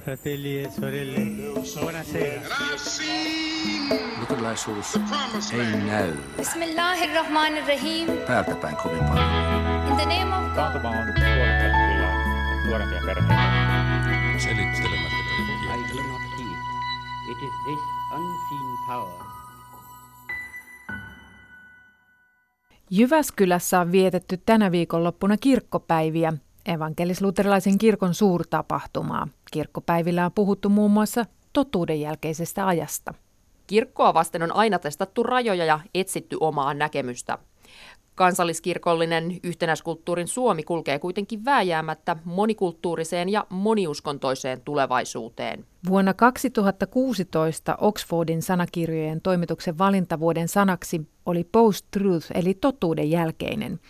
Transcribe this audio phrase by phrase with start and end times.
[0.00, 1.20] fratelli e sorelle,
[1.80, 2.40] buonasera.
[4.20, 4.96] Luterilaisuus
[5.52, 8.06] ei näy Bismillahirrahmanirrahim.
[8.26, 9.26] päältä päin kovin paljon.
[9.88, 10.54] In the name of God.
[10.54, 10.96] Taantuma on
[12.66, 13.34] nuorempia perheitä.
[14.38, 16.02] Selittelemättä I kaikkia.
[16.02, 16.58] do not heed.
[17.30, 17.80] It is this
[18.14, 19.30] unseen power
[22.90, 26.32] Jyväskylässä on vietetty tänä viikonloppuna kirkkopäiviä,
[26.66, 29.28] evankelis-luterilaisen kirkon suurtapahtumaa.
[29.50, 33.14] Kirkkopäivillä on puhuttu muun muassa totuuden jälkeisestä ajasta.
[33.66, 37.38] Kirkkoa vasten on aina testattu rajoja ja etsitty omaa näkemystä.
[38.14, 45.66] Kansalliskirkollinen yhtenäiskulttuurin Suomi kulkee kuitenkin vääjäämättä monikulttuuriseen ja moniuskontoiseen tulevaisuuteen.
[45.88, 53.80] Vuonna 2016 Oxfordin sanakirjojen toimituksen valintavuoden sanaksi oli post-truth eli totuuden jälkeinen.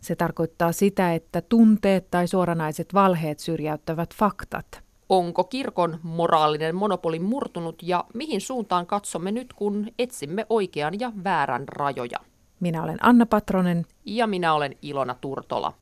[0.00, 4.89] Se tarkoittaa sitä, että tunteet tai suoranaiset valheet syrjäyttävät faktat.
[5.10, 11.68] Onko kirkon moraalinen monopoli murtunut ja mihin suuntaan katsomme nyt, kun etsimme oikean ja väärän
[11.68, 12.18] rajoja?
[12.60, 13.86] Minä olen Anna Patronen.
[14.04, 15.72] Ja minä olen Ilona Turtola.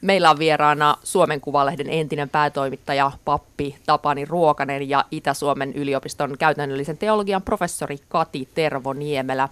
[0.00, 7.42] Meillä on vieraana Suomen Kuvalehden entinen päätoimittaja pappi Tapani Ruokanen ja Itä-Suomen yliopiston käytännöllisen teologian
[7.42, 9.48] professori Kati Tervoniemelä.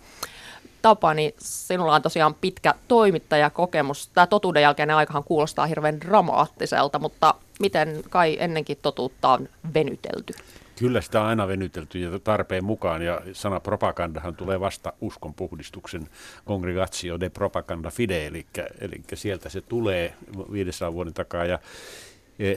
[0.82, 4.08] Tapani, sinulla on tosiaan pitkä toimittajakokemus.
[4.08, 10.34] Tämä totuuden jälkeinen aikahan kuulostaa hirveän dramaattiselta, mutta miten kai ennenkin totuutta on venytelty?
[10.78, 16.08] Kyllä sitä on aina venytelty ja tarpeen mukaan, ja sana propagandahan tulee vasta uskon puhdistuksen
[16.46, 18.46] congregatio de propaganda fide, eli,
[18.80, 20.14] eli sieltä se tulee
[20.52, 21.44] 500 vuoden takaa.
[21.44, 21.58] Ja,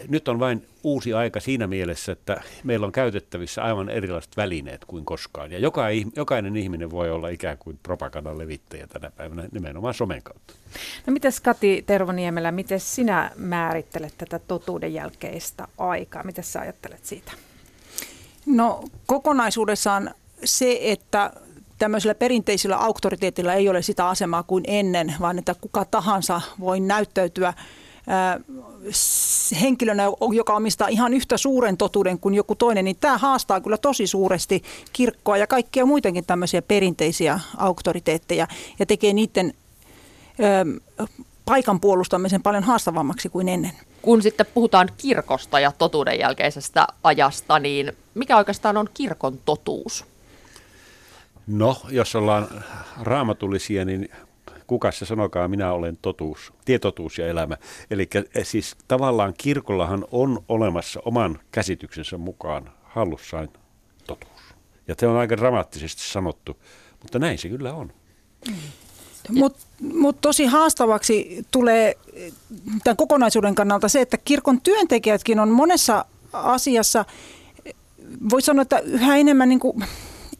[0.07, 5.05] nyt on vain uusi aika siinä mielessä, että meillä on käytettävissä aivan erilaiset välineet kuin
[5.05, 5.51] koskaan.
[5.51, 5.83] Ja joka,
[6.15, 10.53] jokainen ihminen voi olla ikään kuin propagandan levittäjä tänä päivänä nimenomaan somen kautta.
[11.07, 16.23] No mites Kati Tervoniemelä, miten sinä määrittelet tätä totuuden jälkeistä aikaa?
[16.23, 17.31] Miten sä ajattelet siitä?
[18.45, 20.11] No kokonaisuudessaan
[20.43, 21.31] se, että
[21.77, 27.53] tämmöisellä perinteisellä auktoriteetilla ei ole sitä asemaa kuin ennen, vaan että kuka tahansa voi näyttäytyä
[29.61, 34.07] henkilönä, joka omistaa ihan yhtä suuren totuuden kuin joku toinen, niin tämä haastaa kyllä tosi
[34.07, 38.47] suuresti kirkkoa ja kaikkia muitakin tämmöisiä perinteisiä auktoriteetteja
[38.79, 39.53] ja tekee niiden
[41.45, 43.71] paikan puolustamisen paljon haastavammaksi kuin ennen.
[44.01, 50.05] Kun sitten puhutaan kirkosta ja totuuden jälkeisestä ajasta, niin mikä oikeastaan on kirkon totuus?
[51.47, 52.47] No, jos ollaan
[53.01, 54.09] raamatullisia, niin
[54.67, 57.57] kuka se sanokaa, minä olen totuus, tietotuus ja elämä.
[57.91, 58.09] Eli
[58.43, 63.49] siis tavallaan kirkollahan on olemassa oman käsityksensä mukaan hallussaan
[64.07, 64.41] totuus.
[64.87, 66.57] Ja se on aika dramaattisesti sanottu,
[67.01, 67.91] mutta näin se kyllä on.
[68.47, 68.55] Mm.
[69.29, 69.59] Mutta
[69.93, 71.95] mut tosi haastavaksi tulee
[72.83, 77.05] tämän kokonaisuuden kannalta se, että kirkon työntekijätkin on monessa asiassa,
[78.29, 79.85] voi sanoa, että yhä enemmän niin kuin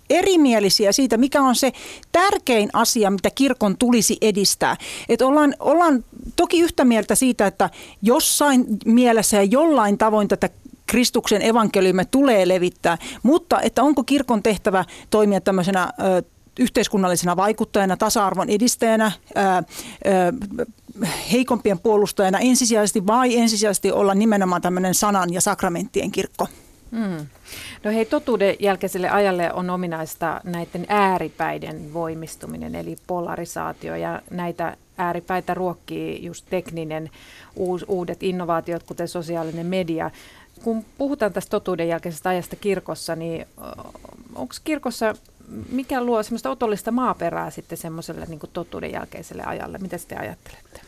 [0.10, 1.72] erimielisiä siitä, mikä on se
[2.12, 4.78] tärkein asia, mitä kirkon tulisi edistää.
[5.10, 6.06] Et ollaan, ollaan
[6.36, 7.70] toki yhtä mieltä siitä, että
[8.02, 10.50] jossain mielessä ja jollain tavoin tätä
[10.88, 16.24] Kristuksen evankeliumme tulee levittää, mutta että onko kirkon tehtävä toimia tämmöisenä ö,
[16.60, 19.64] yhteiskunnallisena vaikuttajana, tasa-arvon edistäjänä, ää, ää,
[21.32, 26.48] heikompien puolustajana ensisijaisesti vai ensisijaisesti olla nimenomaan tämmöinen sanan ja sakramenttien kirkko?
[26.96, 27.28] Hmm.
[27.84, 35.54] No hei, totuuden jälkeiselle ajalle on ominaista näiden ääripäiden voimistuminen, eli polarisaatio, ja näitä ääripäitä
[35.54, 37.10] ruokkii just tekninen,
[37.56, 40.12] uus, uudet innovaatiot, kuten sosiaalinen media.
[40.64, 43.48] Kun puhutaan tästä totuuden jälkeisestä ajasta kirkossa, niin
[44.36, 45.16] onko kirkossa
[45.72, 49.78] mikä luo semmoista otollista maaperää sitten semmoiselle niin totuuden jälkeiselle ajalle?
[49.78, 50.82] Mitä te ajattelette?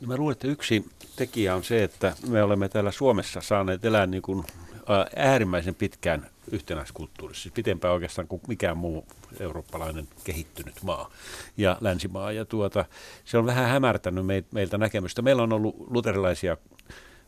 [0.00, 0.84] No mä luulen, että yksi
[1.16, 4.44] tekijä on se, että me olemme täällä Suomessa saaneet elää niin kuin
[5.16, 9.06] äärimmäisen pitkään yhtenäiskulttuurissa, siis pitempään oikeastaan kuin mikään muu
[9.40, 11.10] eurooppalainen kehittynyt maa
[11.56, 12.32] ja länsimaa.
[12.32, 12.84] Ja tuota,
[13.24, 15.22] se on vähän hämärtänyt meiltä näkemystä.
[15.22, 16.56] Meillä on ollut luterilaisia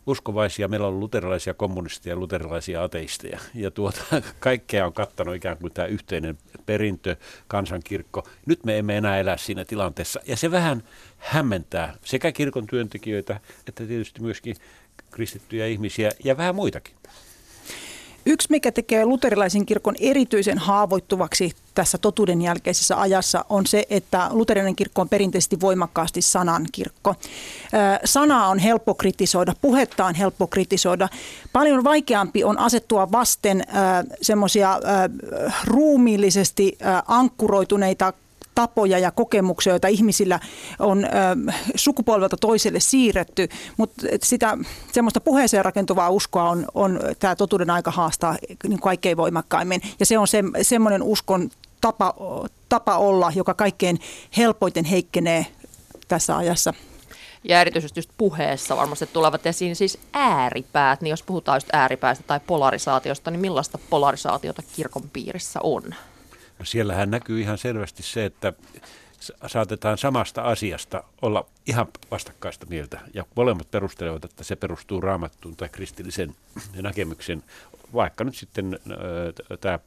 [0.07, 3.39] uskovaisia, meillä on luterilaisia kommunisteja, luterilaisia ateisteja.
[3.55, 4.01] Ja tuota,
[4.41, 7.17] kaikkea on kattanut ikään kuin tämä yhteinen perintö,
[7.49, 8.29] kansankirkko.
[8.47, 10.21] Nyt me emme enää elä siinä tilanteessa.
[10.27, 10.83] Ja se vähän
[11.19, 14.57] hämmentää sekä kirkon työntekijöitä, että tietysti myöskin
[15.11, 16.95] kristittyjä ihmisiä ja vähän muitakin.
[18.27, 24.77] Yksi, mikä tekee luterilaisen kirkon erityisen haavoittuvaksi tässä totuuden jälkeisessä ajassa, on se, että luterilainen
[24.77, 27.15] kirkko on perinteisesti voimakkaasti sanan kirkko.
[28.05, 31.09] Sanaa on helppo kritisoida, puhetta on helppo kritisoida.
[31.53, 33.65] Paljon vaikeampi on asettua vasten
[34.23, 34.81] semmoisia
[35.65, 38.13] ruumiillisesti ankkuroituneita
[38.55, 40.41] tapoja ja kokemuksia, joita ihmisillä
[40.79, 41.07] on
[41.75, 44.59] sukupolvelta toiselle siirretty, mutta sitä
[44.93, 48.37] semmoista puheeseen rakentuvaa uskoa on, on tämä totuuden aika haastaa
[48.69, 49.81] niin kaikkein voimakkaimmin.
[50.01, 51.51] Ja se on se, semmoinen uskon
[51.81, 52.15] tapa,
[52.69, 54.01] tapa olla, joka kaikkein
[54.37, 55.47] helpoiten heikkenee
[56.09, 56.75] tässä ajassa.
[57.45, 62.41] Ja erityisesti just puheessa varmasti tulevat esiin siis ääripäät, niin jos puhutaan just ääripäästä tai
[62.47, 65.83] polarisaatiosta, niin millaista polarisaatiota kirkon piirissä on?
[66.59, 68.53] No siellähän näkyy ihan selvästi se, että
[69.47, 73.01] saatetaan samasta asiasta olla ihan vastakkaista mieltä.
[73.15, 76.35] Ja molemmat perustelevat, että se perustuu raamattuun tai kristillisen
[76.83, 77.43] näkemyksen,
[77.95, 78.79] vaikka nyt sitten
[79.61, 79.79] tämä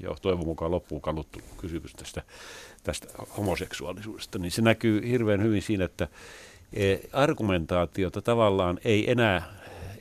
[0.00, 2.22] jo toivon mukaan loppuun kaluttu kysymys tästä,
[2.82, 6.08] tästä homoseksuaalisuudesta, niin se näkyy hirveän hyvin siinä, että
[6.72, 9.42] e, argumentaatiota tavallaan ei enää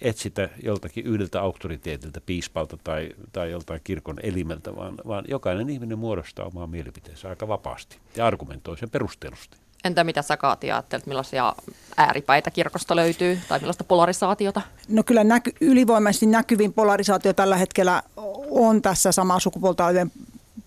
[0.04, 6.46] etsitä joltakin yhdeltä auktoriteetilta, piispalta tai, tai joltain kirkon elimeltä, vaan, vaan jokainen ihminen muodostaa
[6.46, 9.58] omaa mielipiteensä aika vapaasti ja argumentoi sen perustellusti.
[9.84, 11.56] Entä mitä sä Kaati ajattelet, millaisia
[11.98, 14.62] ääripäitä kirkosta löytyy tai millaista polarisaatiota?
[14.88, 18.04] No kyllä näky, ylivoimaisesti näkyvin polarisaatio tällä hetkellä
[18.50, 20.12] on tässä samaa sukupuolta olevien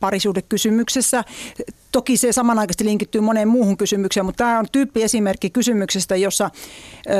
[0.01, 1.25] parisuudekysymyksessä.
[1.97, 6.51] Toki se samanaikaisesti linkittyy moneen muuhun kysymykseen, mutta tämä on tyyppi esimerkki kysymyksestä, jossa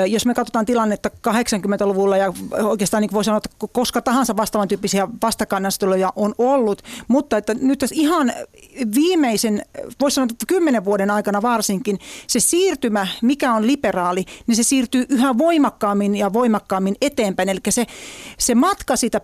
[0.09, 2.33] jos me katsotaan tilannetta 80-luvulla ja
[2.63, 7.79] oikeastaan niin voi sanoa, että koska tahansa vastaavan tyyppisiä vastakkainasteluja on ollut, mutta että nyt
[7.79, 8.33] tässä ihan
[8.95, 9.63] viimeisen,
[10.01, 15.07] voisi sanoa, että kymmenen vuoden aikana varsinkin, se siirtymä, mikä on liberaali, niin se siirtyy
[15.09, 17.49] yhä voimakkaammin ja voimakkaammin eteenpäin.
[17.49, 17.87] Eli se,
[18.39, 19.21] se matka sitä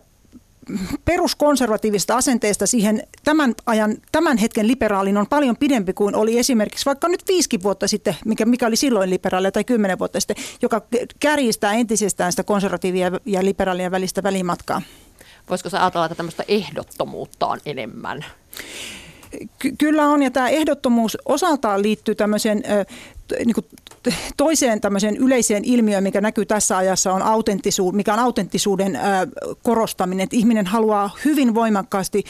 [1.05, 7.09] peruskonservatiivista asenteesta siihen tämän ajan, tämän hetken liberaalin on paljon pidempi kuin oli esimerkiksi vaikka
[7.09, 10.83] nyt viisikin vuotta sitten, mikä, mikä oli silloin liberaalia tai kymmenen vuotta sitten, joka
[11.21, 14.83] kärjistää entisestään sitä konservatiivia ja liberaalien välistä välimatkaa.
[15.51, 18.25] Voisiko sä ajatella, että tämmöistä ehdottomuutta on enemmän?
[19.59, 22.63] Ky- kyllä on, ja tämä ehdottomuus osaltaan liittyy tämmöiseen
[23.39, 23.67] niin kuin
[24.37, 28.99] toiseen tämmöiseen yleiseen ilmiöön, mikä näkyy tässä ajassa, on autenttisuus, mikä on autenttisuuden
[29.63, 30.25] korostaminen.
[30.25, 32.25] Että ihminen haluaa hyvin voimakkaasti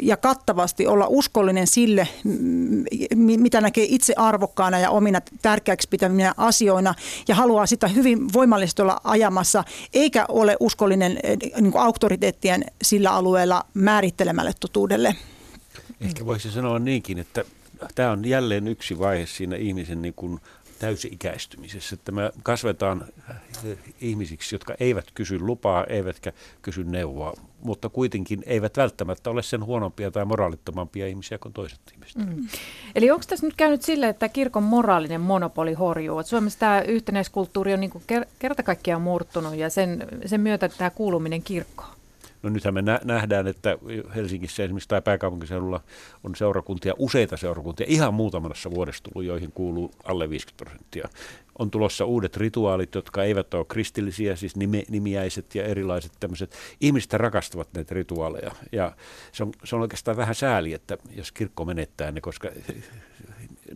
[0.00, 2.08] ja kattavasti olla uskollinen sille,
[3.14, 6.94] mitä näkee itse arvokkaana ja omina tärkeäksi pitäminä asioina
[7.28, 9.64] ja haluaa sitä hyvin voimallisesti olla ajamassa,
[9.94, 11.18] eikä ole uskollinen
[11.60, 15.16] niin auktoriteettien sillä alueella määrittelemälle totuudelle.
[16.00, 17.44] Ehkä voisi sanoa niinkin, että
[17.94, 20.40] tämä on jälleen yksi vaihe siinä ihmisen niin kuin
[20.78, 23.04] täysi-ikäistymisessä, että me kasvetaan
[23.64, 26.32] eh, ihmisiksi, jotka eivät kysy lupaa, eivätkä
[26.62, 32.16] kysy neuvoa, mutta kuitenkin eivät välttämättä ole sen huonompia tai moraalittomampia ihmisiä kuin toiset ihmiset.
[32.16, 32.48] Mm.
[32.94, 36.18] Eli onko tässä nyt käynyt sille, että kirkon moraalinen monopoli horjuu?
[36.18, 38.04] Että Suomessa tämä yhtenäiskulttuuri on niin kuin
[38.64, 41.99] kaikkiaan murtunut ja sen, sen myötä tämä kuuluminen kirkkoon.
[42.42, 43.78] No nythän me nähdään, että
[44.14, 45.80] Helsingissä esimerkiksi tai pääkaupunkiseudulla
[46.24, 51.08] on seurakuntia, useita seurakuntia, ihan muutamassa vuodessa tullut, joihin kuuluu alle 50 prosenttia.
[51.58, 56.56] On tulossa uudet rituaalit, jotka eivät ole kristillisiä, siis nime, nimiäiset ja erilaiset tämmöiset.
[56.80, 58.92] Ihmiset rakastavat näitä rituaaleja ja
[59.32, 62.48] se on, se on oikeastaan vähän sääli, että jos kirkko menettää ne, koska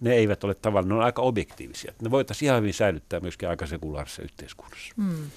[0.01, 1.93] ne eivät ole tavallaan, ne on aika objektiivisia.
[2.03, 4.95] Ne voitaisiin ihan hyvin säilyttää myöskin aika sekulaarisessa yhteiskunnassa.
[4.97, 5.31] Hmm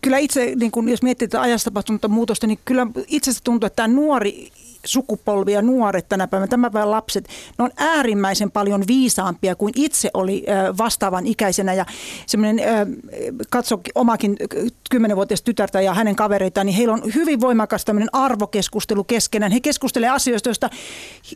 [0.00, 3.76] kyllä itse, niin kun, jos miettii tätä ajasta tapahtunutta muutosta, niin kyllä itse tuntuu, että
[3.76, 4.50] tämä nuori
[4.84, 7.28] sukupolvi ja nuoret tänä päivänä, tämän päivän lapset,
[7.58, 10.44] ne on äärimmäisen paljon viisaampia kuin itse oli
[10.78, 11.74] vastaavan ikäisenä.
[11.74, 11.86] Ja
[12.26, 12.60] semmoinen,
[13.50, 14.36] katso omakin
[14.90, 19.52] kymmenenvuotias tytärtä ja hänen kavereitaan, niin heillä on hyvin voimakas tämmöinen arvokeskustelu keskenään.
[19.52, 20.70] He keskustelevat asioista, joista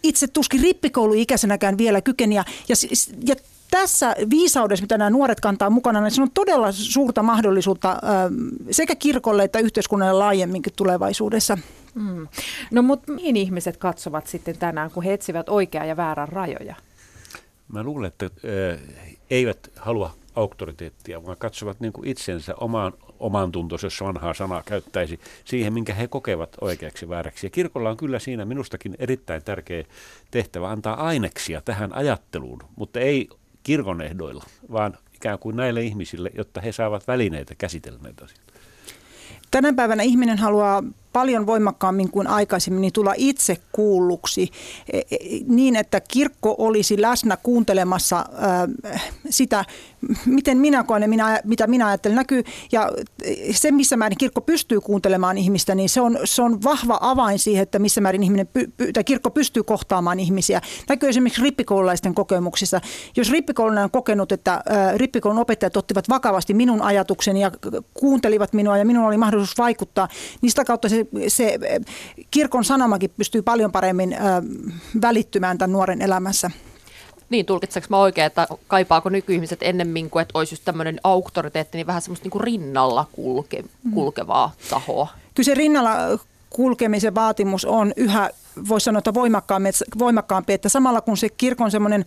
[0.02, 2.34] itse tuskin rippikouluikäisenäkään vielä kykeni.
[2.34, 2.74] Ja, ja,
[3.26, 3.34] ja
[3.70, 7.96] tässä viisaudessa, mitä nämä nuoret kantaa mukana, niin se on todella suurta mahdollisuutta
[8.70, 11.58] sekä kirkolle että yhteiskunnalle laajemminkin tulevaisuudessa.
[11.94, 12.28] Mm.
[12.70, 16.74] No mutta mihin ihmiset katsovat sitten tänään, kun he etsivät oikeaa ja väärän rajoja?
[17.68, 18.80] Mä luulen, että äh,
[19.30, 25.20] eivät halua auktoriteettia, vaan katsovat niin kuin itsensä omaan, omaan tuntonsa, jos vanhaa sanaa käyttäisi,
[25.44, 27.46] siihen, minkä he kokevat oikeaksi vääräksi.
[27.46, 29.84] Ja kirkolla on kyllä siinä minustakin erittäin tärkeä
[30.30, 33.28] tehtävä antaa aineksia tähän ajatteluun, mutta ei
[33.64, 38.52] kirkon ehdoilla, vaan ikään kuin näille ihmisille, jotta he saavat välineitä käsitellä näitä asioita.
[39.50, 40.82] Tänä päivänä ihminen haluaa
[41.14, 44.50] paljon voimakkaammin kuin aikaisemmin niin tulla itse kuulluksi
[44.92, 45.04] e, e,
[45.46, 48.26] niin, että kirkko olisi läsnä kuuntelemassa
[49.30, 49.64] sitä,
[50.26, 52.44] miten minä koen ja minä, mitä minä ajattelen näkyy.
[52.72, 52.90] Ja
[53.50, 57.62] se, missä määrin kirkko pystyy kuuntelemaan ihmistä, niin se on, se on vahva avain siihen,
[57.62, 60.60] että missä määrin ihminen py, py, tai kirkko pystyy kohtaamaan ihmisiä.
[60.88, 62.80] Näkyy esimerkiksi rippikoululaisten kokemuksissa.
[63.16, 64.62] Jos rippikoululainen on kokenut, että
[64.96, 67.50] rippikoulun opettajat ottivat vakavasti minun ajatukseni ja
[67.94, 70.08] kuuntelivat minua ja minulla oli mahdollisuus vaikuttaa,
[70.42, 71.80] niin sitä kautta se se, se
[72.30, 74.16] kirkon sanomakin pystyy paljon paremmin ö,
[75.02, 76.50] välittymään tämän nuoren elämässä.
[77.30, 81.86] Niin, tulkitseeko mä oikein, että kaipaako nykyihmiset ennemmin kuin, että olisi just tämmöinen auktoriteetti, niin
[81.86, 85.08] vähän semmoista niin kuin rinnalla kulke, kulkevaa tahoa?
[85.34, 86.18] Kyllä se rinnalla
[86.50, 88.30] kulkemisen vaatimus on yhä,
[88.68, 89.68] voisi sanoa, että voimakkaampi,
[89.98, 92.04] voimakkaampi, että samalla kun se kirkon semmoinen,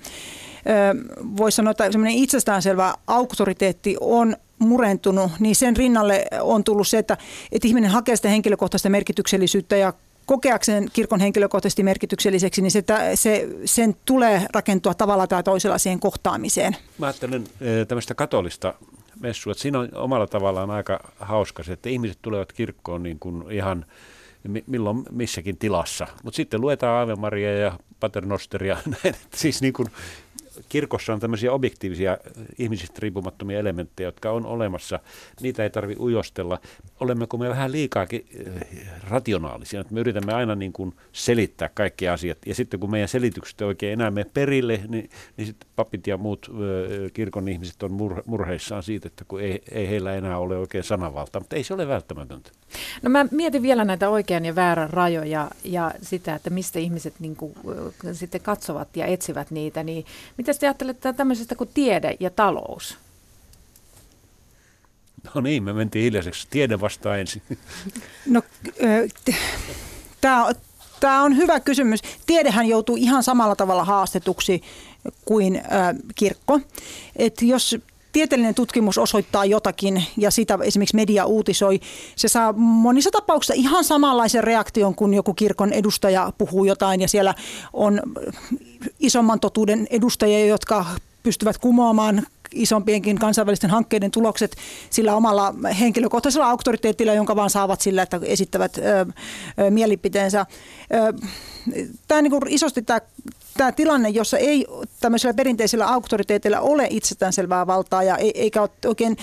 [1.37, 7.17] voisi sanoa, että semmoinen itsestäänselvä auktoriteetti on murentunut, niin sen rinnalle on tullut se, että,
[7.51, 9.93] että ihminen hakee sitä henkilökohtaista merkityksellisyyttä ja
[10.25, 12.83] kokeakseen kirkon henkilökohtaisesti merkitykselliseksi, niin se,
[13.15, 16.75] se, sen tulee rakentua tavalla tai toisella siihen kohtaamiseen.
[16.97, 17.43] Mä ajattelen
[17.87, 18.73] tämmöistä katolista
[19.19, 23.51] messua, että siinä on omalla tavallaan aika hauska se, että ihmiset tulevat kirkkoon niin kuin
[23.51, 23.85] ihan
[24.67, 26.07] milloin missäkin tilassa.
[26.23, 29.15] Mutta sitten luetaan Ave Maria ja Paternosteria, näin.
[29.35, 29.87] Siis niin kuin
[30.69, 32.17] kirkossa on tämmöisiä objektiivisia
[32.57, 34.99] ihmisistä riippumattomia elementtejä, jotka on olemassa.
[35.41, 36.59] Niitä ei tarvitse ujostella.
[36.99, 42.37] Olemmeko me vähän liikaakin eh, rationaalisia, että me yritämme aina niin kuin selittää kaikki asiat.
[42.45, 46.51] Ja sitten kun meidän selitykset oikein enää mene perille, niin, niin sitten papit ja muut
[46.59, 50.83] ö, kirkon ihmiset on mur, murheissaan siitä, että kun ei, ei heillä enää ole oikein
[50.83, 51.39] sanavalta.
[51.39, 52.51] Mutta ei se ole välttämätöntä.
[53.01, 57.35] No mä mietin vielä näitä oikean ja väärän rajoja ja sitä, että mistä ihmiset niin
[57.35, 57.53] kuin,
[58.13, 59.83] sitten katsovat ja etsivät niitä.
[59.83, 60.05] Niin
[60.47, 62.97] mitä te ajattelette tämmöisestä kuin tiede ja talous?
[65.33, 66.47] No niin, me mentiin hiljaiseksi.
[66.49, 67.41] Tiede vastaa ensin.
[68.25, 68.41] No,
[70.99, 71.99] tämä on hyvä kysymys.
[72.25, 74.61] Tiedehän joutuu ihan samalla tavalla haastetuksi
[75.25, 75.61] kuin ö,
[76.15, 76.59] kirkko.
[77.15, 77.77] Et jos
[78.11, 81.79] tieteellinen tutkimus osoittaa jotakin ja sitä esimerkiksi media uutisoi,
[82.15, 87.35] se saa monissa tapauksissa ihan samanlaisen reaktion, kun joku kirkon edustaja puhuu jotain ja siellä
[87.73, 88.01] on
[88.99, 90.85] isomman totuuden edustajia, jotka
[91.23, 94.55] pystyvät kumoamaan isompienkin kansainvälisten hankkeiden tulokset
[94.89, 100.45] sillä omalla henkilökohtaisella auktoriteetilla, jonka vaan saavat sillä, että esittävät ö, ö, mielipiteensä.
[100.93, 101.13] Ö,
[102.07, 103.01] tämä niin isosti tämä
[103.57, 104.65] tämä tilanne, jossa ei
[104.99, 109.17] tämmöisellä perinteisellä auktoriteetilla ole itsestäänselvää valtaa ja eikä ole oikein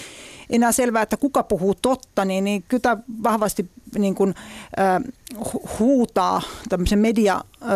[0.50, 4.34] enää selvää, että kuka puhuu totta, niin, niin kyllä tämä vahvasti niin kuin,
[4.78, 5.02] äh,
[5.78, 7.70] huutaa tämmöisen media äh,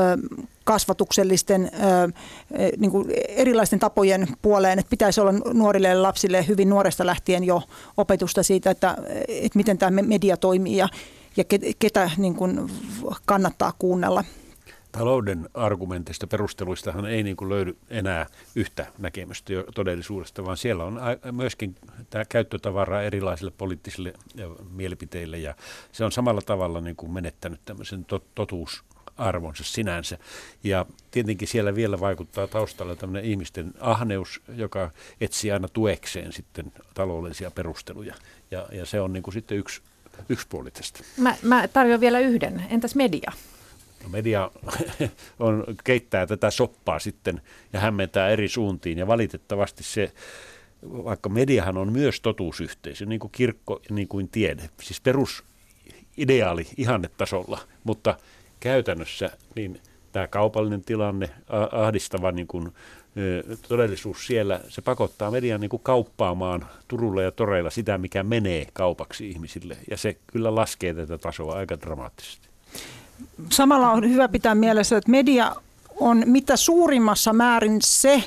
[0.69, 1.71] kasvatuksellisten
[2.79, 7.63] niin kuin erilaisten tapojen puoleen, että pitäisi olla nuorille ja lapsille hyvin nuoresta lähtien jo
[7.97, 8.97] opetusta siitä, että,
[9.29, 10.89] että miten tämä media toimii ja,
[11.37, 11.45] ja
[11.79, 12.71] ketä niin kuin
[13.27, 14.25] kannattaa kuunnella.
[14.93, 21.01] Talouden argumenteista, perusteluistahan ei niin kuin löydy enää yhtä näkemystä jo todellisuudesta, vaan siellä on
[21.33, 21.75] myöskin
[22.11, 24.13] tämä käyttötavara erilaisille poliittisille
[24.71, 25.55] mielipiteille ja
[25.93, 28.85] se on samalla tavalla niin kuin menettänyt tämmöisen totuus
[29.19, 30.19] arvonsa sinänsä.
[30.65, 37.51] Ja tietenkin siellä vielä vaikuttaa taustalla tämmöinen ihmisten ahneus, joka etsii aina tuekseen sitten taloudellisia
[37.51, 38.15] perusteluja.
[38.51, 39.81] Ja, ja se on niin kuin sitten yksi,
[40.29, 41.01] yksi puoli tästä.
[41.17, 42.65] Mä, mä tarjoan vielä yhden.
[42.71, 43.33] Entäs media?
[44.03, 44.51] No media
[45.39, 50.13] on, keittää tätä soppaa sitten ja hämmentää eri suuntiin ja valitettavasti se,
[50.83, 58.19] vaikka mediahan on myös totuusyhteisö, niin kuin kirkko niin kuin tiede, siis perusideaali ihannetasolla, mutta
[58.61, 59.81] käytännössä niin
[60.12, 61.31] tämä kaupallinen tilanne,
[61.73, 62.73] ahdistava niin kuin,
[63.69, 69.31] todellisuus siellä, se pakottaa median niin kuin kauppaamaan Turulla ja Toreilla sitä, mikä menee kaupaksi
[69.31, 69.77] ihmisille.
[69.91, 72.49] Ja se kyllä laskee tätä tasoa aika dramaattisesti.
[73.50, 75.53] Samalla on hyvä pitää mielessä, että media
[76.00, 78.25] on mitä suurimmassa määrin se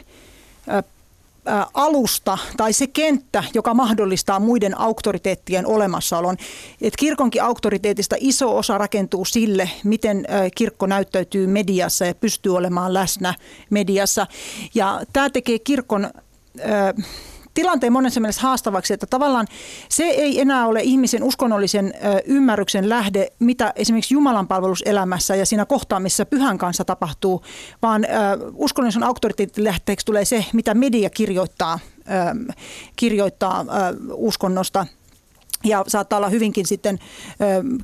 [1.73, 6.37] alusta tai se kenttä, joka mahdollistaa muiden auktoriteettien olemassaolon.
[6.81, 13.33] Et kirkonkin auktoriteetista iso osa rakentuu sille, miten kirkko näyttäytyy mediassa ja pystyy olemaan läsnä
[13.69, 14.27] mediassa.
[14.73, 16.09] Ja tämä tekee kirkon
[17.53, 19.47] tilanteen monessa mielessä haastavaksi, että tavallaan
[19.89, 21.93] se ei enää ole ihmisen uskonnollisen
[22.25, 27.43] ymmärryksen lähde, mitä esimerkiksi Jumalan palveluselämässä ja siinä kohtaamisessa pyhän kanssa tapahtuu,
[27.81, 28.05] vaan
[28.53, 31.79] uskonnollisen auktoriteetin lähteeksi tulee se, mitä media kirjoittaa,
[32.95, 33.65] kirjoittaa
[34.13, 34.85] uskonnosta
[35.63, 36.99] ja saattaa olla hyvinkin sitten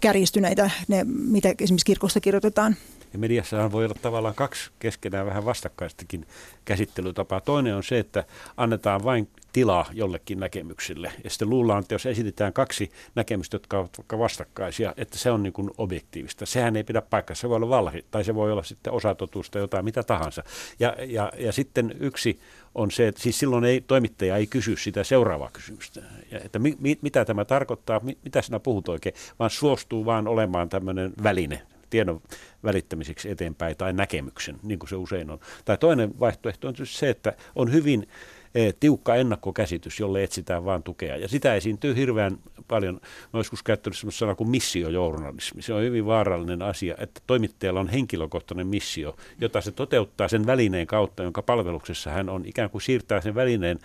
[0.01, 2.75] kärjistyneitä ne, mitä esimerkiksi kirkosta kirjoitetaan.
[3.17, 6.25] Ja mediassahan voi olla tavallaan kaksi keskenään vähän vastakkaistakin
[6.65, 7.41] käsittelytapaa.
[7.41, 8.23] Toinen on se, että
[8.57, 11.11] annetaan vain tilaa jollekin näkemyksille.
[11.23, 15.43] Ja sitten luullaan, että jos esitetään kaksi näkemystä, jotka ovat vaikka vastakkaisia, että se on
[15.43, 16.45] niin kuin objektiivista.
[16.45, 17.35] Sehän ei pidä paikkaa.
[17.35, 20.43] Se voi olla valhi tai se voi olla sitten osatotusta jotain mitä tahansa.
[20.79, 22.39] Ja, ja, ja sitten yksi
[22.75, 26.77] on se, että siis silloin ei, toimittaja ei kysy sitä seuraavaa kysymystä, ja että mi,
[26.79, 31.61] mi, mitä tämä tarkoittaa, mi, mitä sinä puhut oikein, vaan suostuu vaan olemaan tämmöinen väline
[31.89, 32.21] tiedon
[32.63, 35.39] välittämiseksi eteenpäin tai näkemyksen, niin kuin se usein on.
[35.65, 38.07] Tai toinen vaihtoehto on se, että on hyvin
[38.55, 41.17] eh, tiukka ennakkokäsitys, jolle etsitään vain tukea.
[41.17, 42.99] Ja sitä esiintyy hirveän paljon.
[43.33, 45.61] Mä joskus käyttänyt sellaista sanaa kuin missiojournalismi.
[45.61, 50.87] Se on hyvin vaarallinen asia, että toimittajalla on henkilökohtainen missio, jota se toteuttaa sen välineen
[50.87, 53.79] kautta, jonka palveluksessa hän on ikään kuin siirtää sen välineen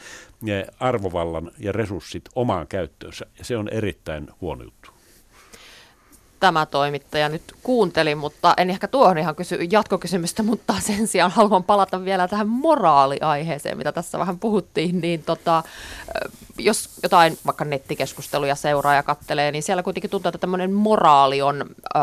[0.46, 3.26] eh, arvovallan ja resurssit omaan käyttöönsä.
[3.38, 4.91] Ja se on erittäin huono juttu
[6.42, 11.64] tämä toimittaja nyt kuunteli, mutta en ehkä tuohon ihan kysy jatkokysymystä, mutta sen sijaan haluan
[11.64, 15.62] palata vielä tähän moraaliaiheeseen, mitä tässä vähän puhuttiin, niin tota,
[16.58, 21.64] jos jotain vaikka nettikeskusteluja seuraa ja kattelee, niin siellä kuitenkin tuntuu, että tämmöinen moraali on
[21.96, 22.02] äh,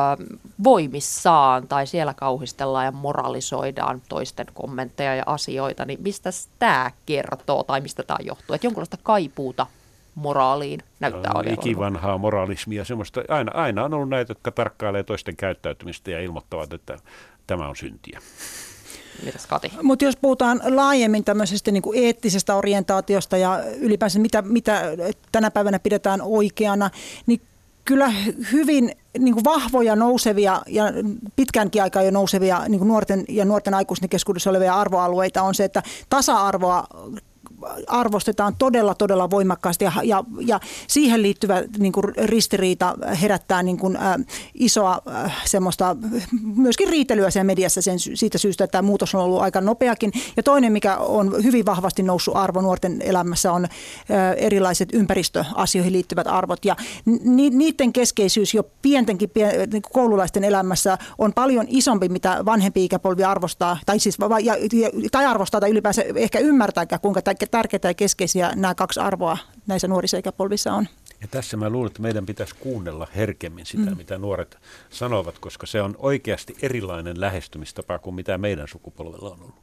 [0.63, 6.29] voimissaan tai siellä kauhistellaan ja moralisoidaan toisten kommentteja ja asioita, niin mistä
[6.59, 8.53] tämä kertoo tai mistä tämä johtuu?
[8.53, 9.65] Että jonkinlaista kaipuuta
[10.19, 11.53] moraaliin näyttää olevan.
[11.53, 16.97] Ikivanhaa moraalismia, semmoista, aina, aina on ollut näitä, jotka tarkkailee toisten käyttäytymistä ja ilmoittavat, että
[17.47, 18.21] tämä on syntiä.
[19.25, 19.71] Mitäs Kati?
[19.83, 24.81] Mutta jos puhutaan laajemmin tämmöisestä niin kuin eettisestä orientaatiosta ja ylipäänsä mitä, mitä
[25.31, 26.89] tänä päivänä pidetään oikeana,
[27.25, 27.41] niin
[27.85, 28.13] kyllä
[28.51, 30.83] hyvin niin kuin vahvoja nousevia ja
[31.35, 35.63] pitkänkin aikaa jo nousevia niin kuin nuorten ja nuorten aikuisten keskuudessa olevia arvoalueita on se,
[35.63, 36.83] että tasa-arvoa
[37.87, 43.95] arvostetaan todella, todella voimakkaasti ja, ja, ja siihen liittyvä niin kuin ristiriita herättää niin kuin,
[43.95, 44.19] ä,
[44.53, 45.95] isoa ä, semmoista
[46.55, 50.11] myöskin riitelyä sen mediassa sen, siitä syystä, että tämä muutos on ollut aika nopeakin.
[50.37, 56.27] Ja toinen, mikä on hyvin vahvasti noussut arvo nuorten elämässä on ä, erilaiset ympäristöasioihin liittyvät
[56.27, 62.45] arvot ja ni, niiden keskeisyys jo pientenkin pien, niin koululaisten elämässä on paljon isompi, mitä
[62.45, 64.55] vanhempi ikäpolvi arvostaa tai, siis, ja,
[65.11, 67.21] tai arvostaa tai ylipäänsä ehkä ymmärtääkään, kuinka
[67.69, 70.87] tärkeitä ja keskeisiä nämä kaksi arvoa näissä nuorissa ikäpolvissa on.
[71.21, 73.97] Ja tässä mä luulen, että meidän pitäisi kuunnella herkemmin sitä, mm.
[73.97, 74.57] mitä nuoret
[74.89, 79.55] sanovat, koska se on oikeasti erilainen lähestymistapa kuin mitä meidän sukupolvella on ollut.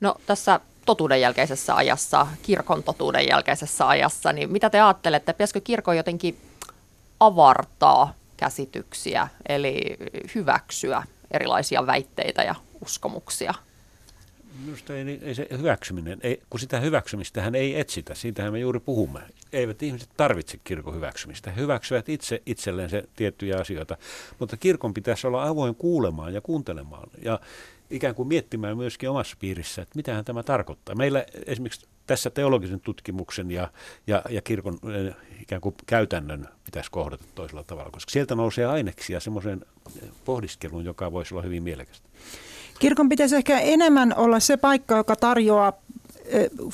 [0.00, 5.96] No tässä totuuden jälkeisessä ajassa, kirkon totuuden jälkeisessä ajassa, niin mitä te ajattelette, pitäisikö kirkon
[5.96, 6.36] jotenkin
[7.20, 9.96] avartaa käsityksiä, eli
[10.34, 13.54] hyväksyä erilaisia väitteitä ja uskomuksia?
[14.58, 19.20] Minusta ei, ei se hyväksyminen, ei, kun sitä hyväksymistähän ei etsitä, siitähän me juuri puhumme.
[19.52, 21.50] Eivät ihmiset tarvitse kirkon hyväksymistä.
[21.50, 23.96] He hyväksyvät itse itselleen se tiettyjä asioita,
[24.38, 27.40] mutta kirkon pitäisi olla avoin kuulemaan ja kuuntelemaan ja
[27.90, 30.94] ikään kuin miettimään myöskin omassa piirissä, että mitähän tämä tarkoittaa.
[30.94, 33.70] Meillä esimerkiksi tässä teologisen tutkimuksen ja,
[34.06, 39.20] ja, ja kirkon eh, ikään kuin käytännön pitäisi kohdata toisella tavalla, koska sieltä nousee aineksia
[39.20, 39.64] semmoiseen
[40.24, 42.08] pohdiskeluun, joka voisi olla hyvin mielekästä.
[42.80, 45.72] Kirkon pitäisi ehkä enemmän olla se paikka, joka tarjoaa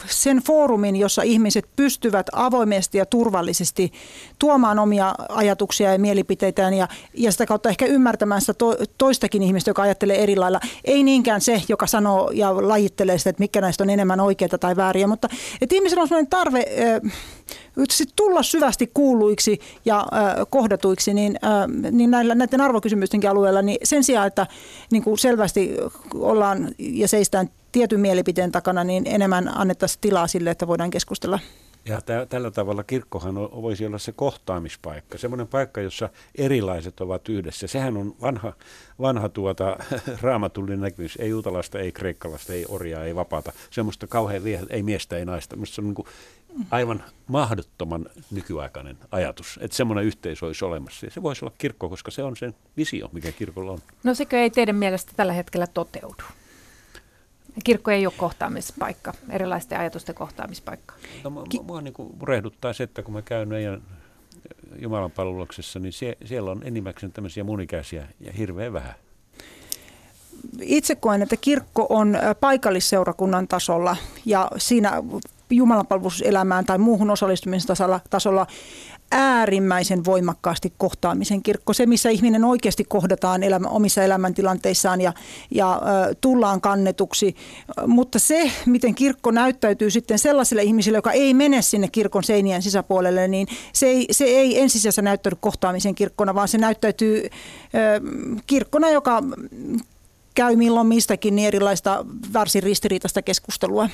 [0.07, 3.93] sen foorumin, jossa ihmiset pystyvät avoimesti ja turvallisesti
[4.39, 9.71] tuomaan omia ajatuksia ja mielipiteitään ja, ja sitä kautta ehkä ymmärtämään sitä to, toistakin ihmistä,
[9.71, 10.61] joka ajattelee eri lailla.
[10.85, 14.77] Ei niinkään se, joka sanoo ja lajittelee sitä, että mikä näistä on enemmän oikeita tai
[14.77, 15.29] vääriä, mutta
[15.61, 17.13] että ihmisellä on sellainen tarve äh,
[18.17, 24.05] tulla syvästi kuuluiksi ja äh, kohdatuiksi, niin, äh, niin näillä, näiden arvokysymystenkin alueella, niin sen
[24.05, 24.47] sijaan, että
[24.93, 25.77] niin kuin selvästi
[26.15, 31.39] ollaan ja seistään tietyn mielipiteen takana, niin enemmän annettaisiin tilaa sille, että voidaan keskustella.
[31.85, 37.29] Ja tä- tällä tavalla kirkkohan on, voisi olla se kohtaamispaikka, semmoinen paikka, jossa erilaiset ovat
[37.29, 37.67] yhdessä.
[37.67, 38.53] Sehän on vanha,
[39.01, 39.77] vanha tuota,
[40.23, 43.53] raamatullinen näkemys, ei juutalaista, ei kreikkalaista, ei orjaa, ei vapaata.
[43.71, 45.57] Semmoista kauhean vie, ei miestä, ei naista.
[45.57, 46.09] Minusta se on niin kuin
[46.71, 51.07] aivan mahdottoman nykyaikainen ajatus, että semmoinen yhteisö olisi olemassa.
[51.07, 53.79] Ja se voisi olla kirkko, koska se on sen visio, mikä kirkolla on.
[54.05, 56.23] No sekö ei teidän mielestä tällä hetkellä toteudu?
[57.65, 60.95] Kirkko ei ole kohtaamispaikka, erilaisten ajatusten kohtaamispaikka.
[61.25, 61.31] No,
[61.63, 63.83] mua niin kuin murehduttaa se, että kun mä käyn meidän
[64.79, 68.95] Jumalan palveluksessa, niin sie, siellä on enimmäkseen tämmöisiä munikäisiä ja hirveän vähän.
[70.61, 75.03] Itse koen, että kirkko on paikallisseurakunnan tasolla ja siinä
[75.51, 78.47] jumalanpalveluselämään tai muuhun osallistumisen tasolla, tasolla
[79.13, 81.73] äärimmäisen voimakkaasti kohtaamisen kirkko.
[81.73, 85.13] Se, missä ihminen oikeasti kohdataan elämä, omissa elämäntilanteissaan ja,
[85.51, 87.35] ja ö, tullaan kannetuksi.
[87.87, 93.29] Mutta se, miten kirkko näyttäytyy sitten sellaiselle ihmiselle, joka ei mene sinne kirkon seinien sisäpuolelle,
[93.29, 97.29] niin se ei, se ei ensisijaisesti näyttäydy kohtaamisen kirkkona, vaan se näyttäytyy ö,
[98.47, 99.23] kirkkona, joka
[100.35, 103.89] käy milloin mistäkin niin erilaista varsin ristiriitaista keskustelua.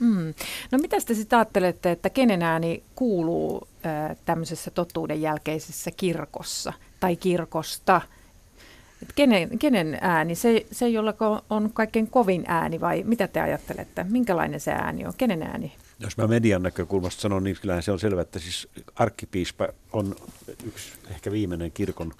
[0.00, 0.34] Mm.
[0.70, 7.16] No mitä te sitten ajattelette, että kenen ääni kuuluu äh, tämmöisessä totuuden jälkeisessä kirkossa tai
[7.16, 8.00] kirkosta?
[9.02, 10.34] Et kenen, kenen ääni?
[10.34, 11.14] Se, se, jolla
[11.50, 14.04] on kaikkein kovin ääni vai mitä te ajattelette?
[14.04, 15.12] Minkälainen se ääni on?
[15.16, 15.72] Kenen ääni?
[16.00, 20.16] Jos mä median näkökulmasta sanon, niin kyllähän se on selvä, että siis arkkipiispa on
[20.66, 22.12] yksi ehkä viimeinen kirkon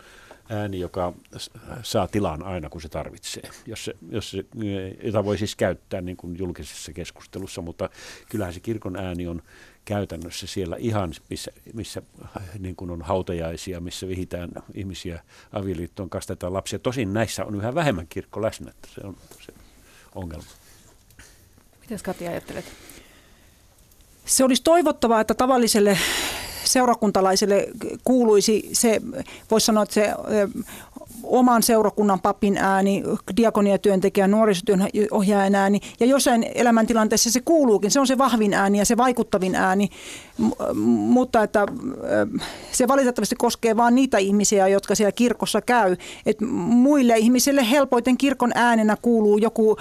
[0.50, 1.12] ääni, joka
[1.82, 4.44] saa tilan aina kun se tarvitsee, jos se, jos se,
[5.02, 7.90] jota voi siis käyttää niin kuin julkisessa keskustelussa, mutta
[8.28, 9.42] kyllähän se kirkon ääni on
[9.84, 12.02] käytännössä siellä ihan, missä, missä
[12.58, 16.78] niin kuin on hautajaisia, missä vihitään ihmisiä avioliittoon, kastetaan lapsia.
[16.78, 19.52] Tosin näissä on yhä vähemmän kirkko läsnä, että se on se
[20.14, 20.44] ongelma.
[21.80, 22.64] Miten Kati ajattelet?
[24.26, 25.98] Se olisi toivottavaa, että tavalliselle
[26.72, 27.68] seurakuntalaiselle
[28.04, 29.00] kuuluisi se,
[29.50, 30.48] voisi sanoa, että se ö,
[31.22, 33.02] oman seurakunnan papin ääni,
[33.37, 37.90] diakoniatyöntekijän, nuorisotyönohjaajan ääni ja jossain elämäntilanteessa se kuuluukin.
[37.90, 39.88] Se on se vahvin ääni ja se vaikuttavin ääni,
[40.38, 41.66] M- mutta että ö,
[42.72, 45.96] se valitettavasti koskee vain niitä ihmisiä, jotka siellä kirkossa käy.
[46.26, 49.76] Et muille ihmisille helpoiten kirkon äänenä kuuluu joku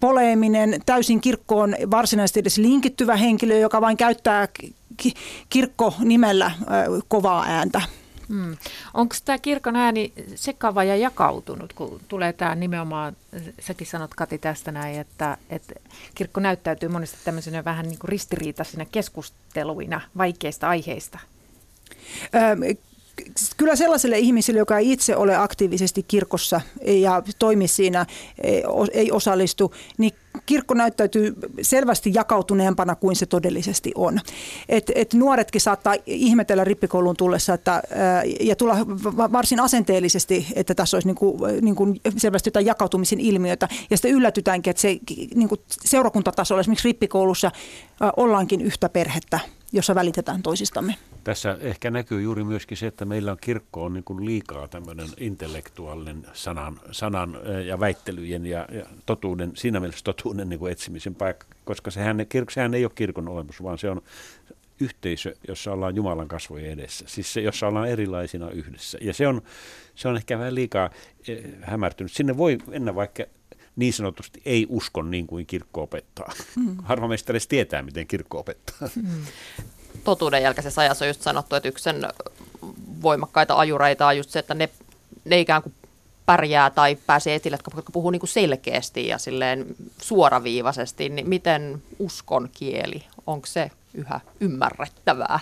[0.00, 4.48] poleeminen, täysin kirkkoon varsinaisesti edes linkittyvä henkilö, joka vain käyttää
[4.96, 5.14] ki-
[5.50, 7.82] kirkko-nimellä ö, kovaa ääntä.
[8.28, 8.56] Hmm.
[8.94, 13.16] Onko tämä kirkon ääni sekava ja jakautunut, kun tulee tämä nimenomaan,
[13.60, 15.74] säkin sanot Kati tästä näin, että, että
[16.14, 21.18] kirkko näyttäytyy monesti tämmöisenä vähän niin kuin ristiriitaisina keskusteluina vaikeista aiheista?
[23.56, 28.06] Kyllä sellaiselle ihmiselle, joka ei itse ole aktiivisesti kirkossa ja toimi siinä,
[28.92, 30.12] ei osallistu, niin
[30.46, 34.20] kirkko näyttäytyy selvästi jakautuneempana kuin se todellisesti on.
[34.68, 37.82] Et, et nuoretkin saattaa ihmetellä rippikouluun tullessa että,
[38.40, 38.76] ja tulla
[39.16, 43.68] varsin asenteellisesti, että tässä olisi niin kuin, niin kuin selvästi jotain jakautumisen ilmiötä.
[43.90, 44.98] Ja sitten yllätytäänkin, että se
[45.34, 47.50] niin kuin seurakuntatasolla esimerkiksi rippikoulussa
[48.16, 49.40] ollaankin yhtä perhettä
[49.72, 50.94] jossa välitetään toisistamme.
[51.24, 55.08] Tässä ehkä näkyy juuri myöskin se, että meillä on kirkko on niin kuin liikaa tämmöinen
[55.18, 61.46] intellektuaalinen sanan, sanan ja väittelyjen ja, ja totuuden, siinä mielessä totuuden niin kuin etsimisen paikka,
[61.64, 64.02] koska sehän, kirk, sehän ei ole kirkon olemus, vaan se on
[64.80, 68.98] yhteisö, jossa ollaan Jumalan kasvojen edessä, siis se, jossa ollaan erilaisina yhdessä.
[69.00, 69.42] Ja se on,
[69.94, 70.90] se on ehkä vähän liikaa
[71.62, 72.12] hämärtynyt.
[72.12, 73.24] Sinne voi mennä vaikka
[73.76, 76.32] niin sanotusti ei uskon niin kuin kirkko opettaa.
[76.56, 76.76] Mm.
[76.82, 78.88] Harva meistä edes tietää, miten kirkko opettaa.
[78.94, 79.26] Mm.
[80.04, 82.08] Totuuden jälkeisessä ajassa on just sanottu, että yksi sen
[83.02, 84.68] voimakkaita ajureita on just se, että ne,
[85.24, 85.74] ne ikään kuin
[86.26, 89.66] pärjää tai pääsee esille, jotka puhuu niin kuin selkeästi ja silleen
[90.02, 95.40] suoraviivaisesti, niin miten uskon kieli, onko se yhä ymmärrettävää?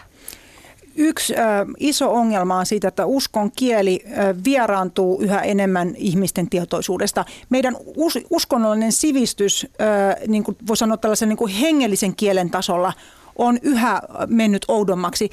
[0.97, 1.35] Yksi
[1.79, 4.05] iso ongelma on siitä, että uskon kieli
[4.45, 7.25] vieraantuu yhä enemmän ihmisten tietoisuudesta.
[7.51, 9.67] Meidän us, uskonnollinen sivistys,
[10.27, 12.93] niin kuin voi sanoa tällaisen niin kuin hengellisen kielen tasolla,
[13.41, 15.31] on yhä mennyt oudommaksi.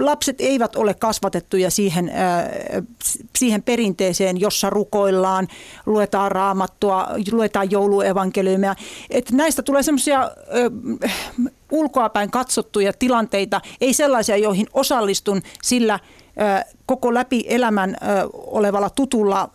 [0.00, 2.12] Lapset eivät ole kasvatettuja siihen,
[3.38, 5.48] siihen perinteeseen, jossa rukoillaan,
[5.86, 8.74] luetaan raamattua, luetaan jouluevankeliumia.
[9.10, 10.30] Että näistä tulee semmoisia
[11.70, 15.98] ulkoapäin katsottuja tilanteita, ei sellaisia, joihin osallistun sillä
[16.86, 17.96] koko läpi elämän
[18.32, 19.50] olevalla tutulla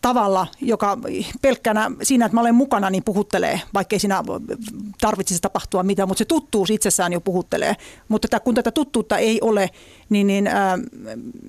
[0.00, 0.98] tavalla, joka
[1.42, 4.22] pelkkänä siinä, että mä olen mukana, niin puhuttelee, vaikkei siinä
[5.00, 7.76] tarvitsisi tapahtua mitään, mutta se tuttuus itsessään jo puhuttelee.
[8.08, 9.70] Mutta kun tätä tuttuutta ei ole,
[10.08, 10.50] niin, niin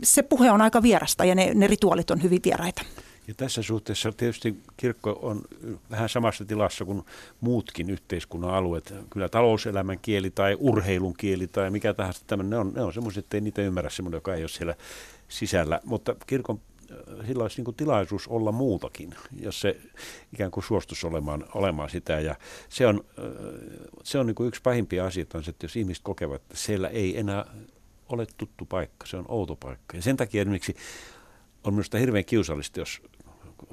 [0.03, 2.82] se puhe on aika vierasta ja ne, ne rituaalit on hyvin vieraita.
[3.27, 5.41] Ja tässä suhteessa tietysti kirkko on
[5.91, 7.03] vähän samassa tilassa kuin
[7.41, 8.93] muutkin yhteiskunnan alueet.
[9.09, 13.25] Kyllä talouselämän kieli tai urheilun kieli tai mikä tahansa tämmöinen, ne on, ne on semmoiset,
[13.25, 14.75] että ei niitä ymmärrä semmoinen, joka ei ole siellä
[15.27, 15.79] sisällä.
[15.85, 16.59] Mutta kirkon
[17.27, 19.77] sillä olisi niin tilaisuus olla muutakin, jos se
[20.33, 22.19] ikään kuin suostuisi olemaan, olemaan sitä.
[22.19, 22.35] Ja
[22.69, 23.05] se on,
[24.03, 27.19] se on niin yksi pahimpia asioita, on se, että jos ihmiset kokevat, että siellä ei
[27.19, 27.45] enää
[28.09, 29.97] ole tuttu paikka, se on outo paikka.
[29.97, 30.75] Ja sen takia esimerkiksi
[31.63, 33.01] on minusta hirveän kiusallista, jos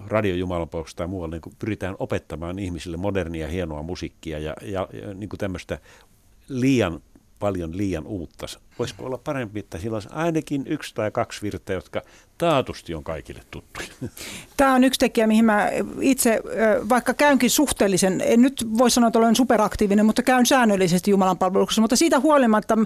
[0.07, 5.79] radiojumalanpalveluksessa tai muualla niin pyritään opettamaan ihmisille modernia, hienoa musiikkia ja, ja, ja niin tämmöistä
[6.49, 7.01] liian
[7.39, 8.47] paljon liian uutta.
[8.79, 12.03] Voisiko olla parempi, että sillä olisi ainakin yksi tai kaksi virta, jotka
[12.39, 13.87] taatusti on kaikille tuttuja?
[14.57, 16.41] Tämä on yksi tekijä, mihin mä itse,
[16.89, 21.81] vaikka käynkin suhteellisen, en nyt voi sanoa, että olen superaktiivinen, mutta käyn säännöllisesti Jumalan palveluksessa,
[21.81, 22.79] mutta siitä huolimatta,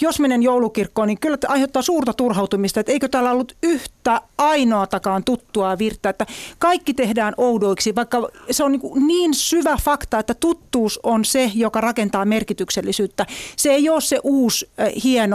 [0.00, 5.78] jos menen joulukirkkoon, niin kyllä aiheuttaa suurta turhautumista, että eikö täällä ollut yhtä ainoatakaan tuttua
[5.78, 6.26] virtaa, että
[6.58, 11.80] kaikki tehdään oudoiksi, vaikka se on niin, niin syvä fakta, että tuttuus on se, joka
[11.80, 13.26] rakentaa merkityksellisyyttä.
[13.56, 14.70] Se ei ole se uusi,
[15.04, 15.33] hieno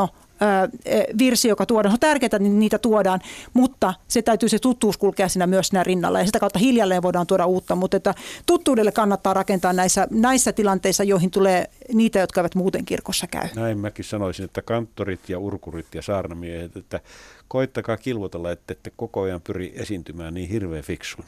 [1.17, 1.91] virsi, joka tuodaan.
[1.91, 3.19] Se on tärkeää, että niitä tuodaan,
[3.53, 7.27] mutta se täytyy se tuttuus kulkea siinä myös siinä rinnalla ja sitä kautta hiljalleen voidaan
[7.27, 12.55] tuoda uutta, mutta että tuttuudelle kannattaa rakentaa näissä, näissä tilanteissa, joihin tulee niitä, jotka eivät
[12.55, 13.49] muuten kirkossa käy.
[13.55, 16.99] Näin mäkin sanoisin, että kanttorit ja urkurit ja saarnamiehet, että
[17.47, 21.25] koittakaa kilvotella, että ette koko ajan pyri esiintymään niin hirveän fiksun.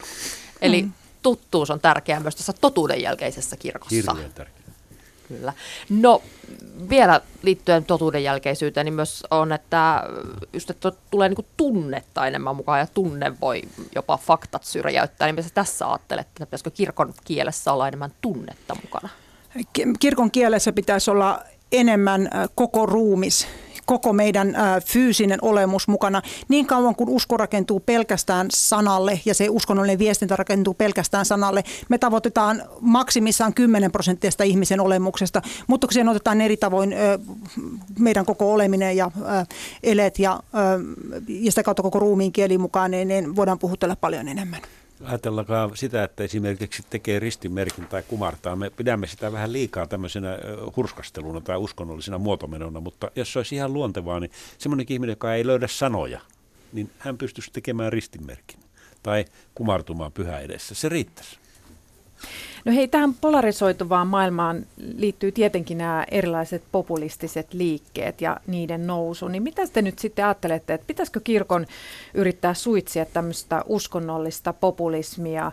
[0.62, 0.88] Eli
[1.21, 3.95] tuttuus on tärkeää myös tässä totuuden jälkeisessä kirkossa.
[3.95, 4.61] Hirveän tärkeää.
[5.32, 5.54] Kyllä.
[5.89, 6.22] No
[6.89, 10.04] vielä liittyen totuuden jälkeisyyteen, niin myös on, että
[10.54, 13.62] just että tulee niin tunnetta enemmän mukaan ja tunne voi
[13.96, 15.28] jopa faktat syrjäyttää.
[15.28, 19.10] Niin mitä tässä ajattelet, että pitäisikö kirkon kielessä olla enemmän tunnetta mukana?
[20.00, 21.39] Kirkon kielessä pitäisi olla
[21.72, 23.48] enemmän koko ruumis
[23.91, 26.21] koko meidän fyysinen olemus mukana.
[26.49, 31.97] Niin kauan kun usko rakentuu pelkästään sanalle ja se uskonnollinen viestintä rakentuu pelkästään sanalle, me
[31.97, 36.95] tavoitetaan maksimissaan 10 prosenttia sitä ihmisen olemuksesta, mutta kun siihen otetaan eri tavoin
[37.99, 39.12] meidän koko oleminen ja
[39.84, 40.39] elet ja,
[41.27, 44.62] ja sitä kautta koko ruumiin kieli mukaan, niin, niin voidaan puhutella paljon enemmän
[45.04, 48.56] ajatellakaan sitä, että esimerkiksi tekee ristinmerkin tai kumartaa.
[48.56, 50.38] Me pidämme sitä vähän liikaa tämmöisenä
[50.76, 55.48] hurskasteluna tai uskonnollisena muotomenona, mutta jos se olisi ihan luontevaa, niin semmoinen ihminen, joka ei
[55.48, 56.22] löydä sanoja,
[56.74, 58.60] niin hän pystyisi tekemään ristinmerkin
[59.04, 60.76] tai kumartumaan pyhä edessä.
[60.76, 61.38] Se riittäisi.
[62.65, 69.28] No hei, tähän polarisoituvaan maailmaan liittyy tietenkin nämä erilaiset populistiset liikkeet ja niiden nousu.
[69.28, 71.65] Niin mitä te nyt sitten ajattelette, että pitäisikö kirkon
[72.13, 75.52] yrittää suitsia tämmöistä uskonnollista populismia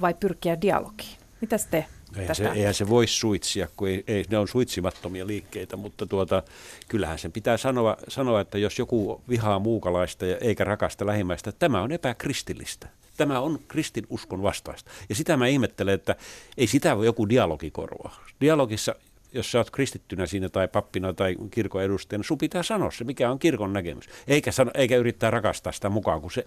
[0.00, 1.16] vai pyrkiä dialogiin?
[1.40, 5.76] Mitäs te Eihän se, eihän se voi suitsia, kun ei, ei, ne on suitsimattomia liikkeitä,
[5.76, 6.42] mutta tuota,
[6.88, 11.82] kyllähän sen pitää sanoa, sanoa, että jos joku vihaa muukalaista ja eikä rakasta lähimmäistä, tämä
[11.82, 12.88] on epäkristillistä.
[13.20, 14.90] Tämä on kristinuskon vastaista.
[15.08, 16.16] Ja sitä mä ihmettelen, että
[16.56, 18.24] ei sitä voi joku dialogi korvaa.
[18.40, 18.94] Dialogissa,
[19.32, 23.30] jos sä oot kristittynä siinä tai pappina tai kirkon edustajana, sun pitää sanoa se, mikä
[23.30, 24.04] on kirkon näkemys.
[24.26, 26.46] Eikä, sano, eikä yrittää rakastaa sitä mukaan, kun se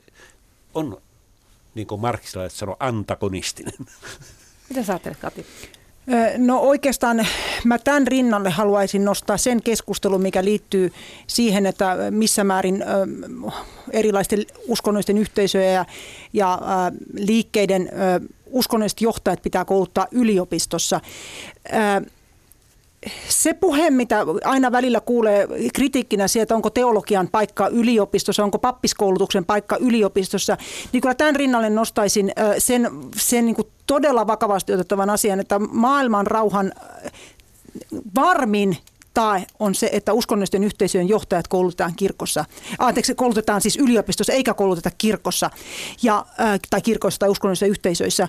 [0.73, 1.01] on,
[1.75, 3.73] niin kuin marksilaiset sanoo, antagonistinen.
[4.69, 5.45] Mitä sä ajattelet, Kati?
[6.37, 7.27] No oikeastaan
[7.63, 10.93] mä tämän rinnalle haluaisin nostaa sen keskustelun, mikä liittyy
[11.27, 12.83] siihen, että missä määrin
[13.91, 15.85] erilaisten uskonnollisten yhteisöjen
[16.33, 16.59] ja,
[17.13, 17.89] liikkeiden
[18.45, 21.01] uskonnolliset johtajat pitää kouluttaa yliopistossa
[23.29, 29.77] se puhe, mitä aina välillä kuulee kritiikkinä sieltä, onko teologian paikka yliopistossa, onko pappiskoulutuksen paikka
[29.77, 30.57] yliopistossa,
[30.91, 33.55] niin kyllä tämän rinnalle nostaisin sen, sen niin
[33.87, 36.71] todella vakavasti otettavan asian, että maailman rauhan
[38.15, 38.77] varmin
[39.13, 42.45] tae on se, että uskonnollisten yhteisöjen johtajat koulutetaan kirkossa.
[42.79, 45.49] Anteeksi, koulutetaan siis yliopistossa eikä kouluteta kirkossa
[46.03, 46.25] ja,
[46.69, 48.27] tai kirkoissa tai uskonnollisissa yhteisöissä.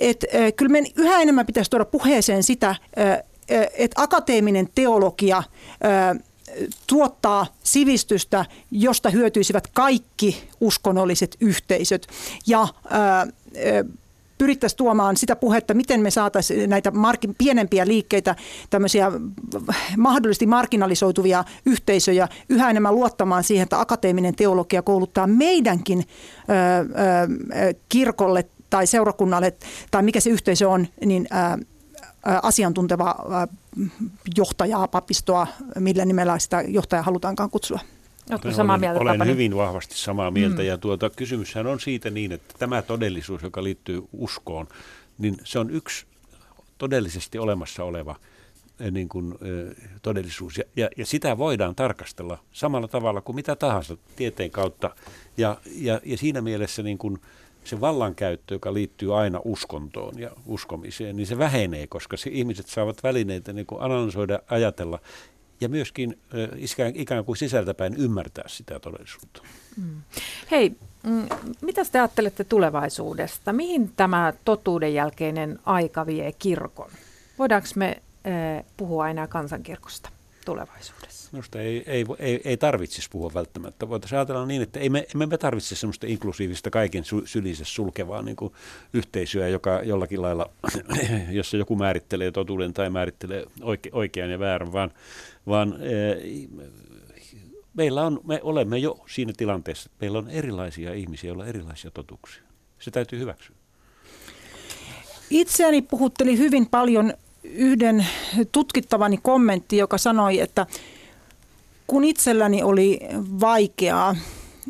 [0.00, 0.24] Et,
[0.56, 2.76] kyllä meidän yhä enemmän pitäisi tuoda puheeseen sitä,
[3.48, 5.42] että akateeminen teologia
[6.86, 12.06] tuottaa sivistystä, josta hyötyisivät kaikki uskonnolliset yhteisöt.
[12.46, 12.68] Ja
[14.38, 18.36] pyrittäisiin tuomaan sitä puhetta, miten me saataisiin näitä mark- pienempiä liikkeitä,
[18.70, 19.12] tämmöisiä
[19.96, 28.44] mahdollisesti marginalisoituvia yhteisöjä yhä enemmän luottamaan siihen, että akateeminen teologia kouluttaa meidänkin ö, ö, kirkolle
[28.70, 29.52] tai seurakunnalle
[29.90, 31.64] tai mikä se yhteisö on, niin ö,
[32.42, 33.14] asiantunteva
[34.36, 35.46] johtajaa, papistoa,
[35.78, 37.78] millä nimellä sitä johtajaa halutaankaan kutsua.
[38.30, 40.68] Oletko samaa mieltä, olen, olen hyvin vahvasti samaa mieltä mm.
[40.68, 44.66] ja tuota, kysymyshän on siitä niin, että tämä todellisuus, joka liittyy uskoon,
[45.18, 46.06] niin se on yksi
[46.78, 48.16] todellisesti olemassa oleva
[48.90, 49.34] niin kuin,
[50.02, 50.58] todellisuus.
[50.58, 54.90] Ja, ja, ja sitä voidaan tarkastella samalla tavalla kuin mitä tahansa tieteen kautta.
[55.36, 57.20] Ja, ja, ja siinä mielessä niin kuin,
[57.64, 63.02] se vallankäyttö, joka liittyy aina uskontoon ja uskomiseen, niin se vähenee, koska se ihmiset saavat
[63.02, 64.98] välineitä niin kuin analysoida, ajatella
[65.60, 69.42] ja myöskin äh, ikään kuin sisältäpäin ymmärtää sitä todellisuutta.
[69.76, 70.02] Mm.
[70.50, 71.26] Hei, mm,
[71.60, 73.52] mitä te ajattelette tulevaisuudesta?
[73.52, 76.90] Mihin tämä totuuden jälkeinen aika vie kirkon?
[77.38, 80.10] Voidaanko me äh, puhua enää kansankirkosta
[80.44, 81.28] tulevaisuudessa?
[81.32, 83.88] Minusta ei, ei, ei, ei tarvitsisi puhua välttämättä.
[83.88, 88.22] Voitaisiin ajatella niin, että ei me, emme me tarvitse semmoista inklusiivista kaiken sy, sylissä sulkevaa
[88.22, 88.52] niin kuin
[88.92, 90.50] yhteisöä, joka jollakin lailla,
[91.30, 94.90] jossa joku määrittelee totuuden tai määrittelee oike, oikean ja väärän, vaan,
[95.46, 96.16] vaan e,
[97.74, 101.90] meillä on, me olemme jo siinä tilanteessa, että meillä on erilaisia ihmisiä, joilla on erilaisia
[101.90, 102.42] totuuksia.
[102.78, 103.56] Se täytyy hyväksyä.
[105.30, 108.06] Itseäni puhutteli hyvin paljon yhden
[108.52, 110.66] tutkittavani kommentti, joka sanoi, että
[111.86, 113.00] kun itselläni oli
[113.40, 114.16] vaikeaa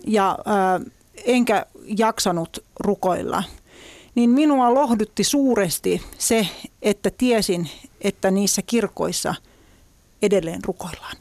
[0.06, 0.80] ja ää,
[1.24, 1.66] enkä
[1.98, 3.42] jaksanut rukoilla,
[4.14, 6.48] niin minua lohdutti suuresti se,
[6.82, 7.68] että tiesin,
[8.00, 9.34] että niissä kirkoissa
[10.22, 11.16] edelleen rukoillaan.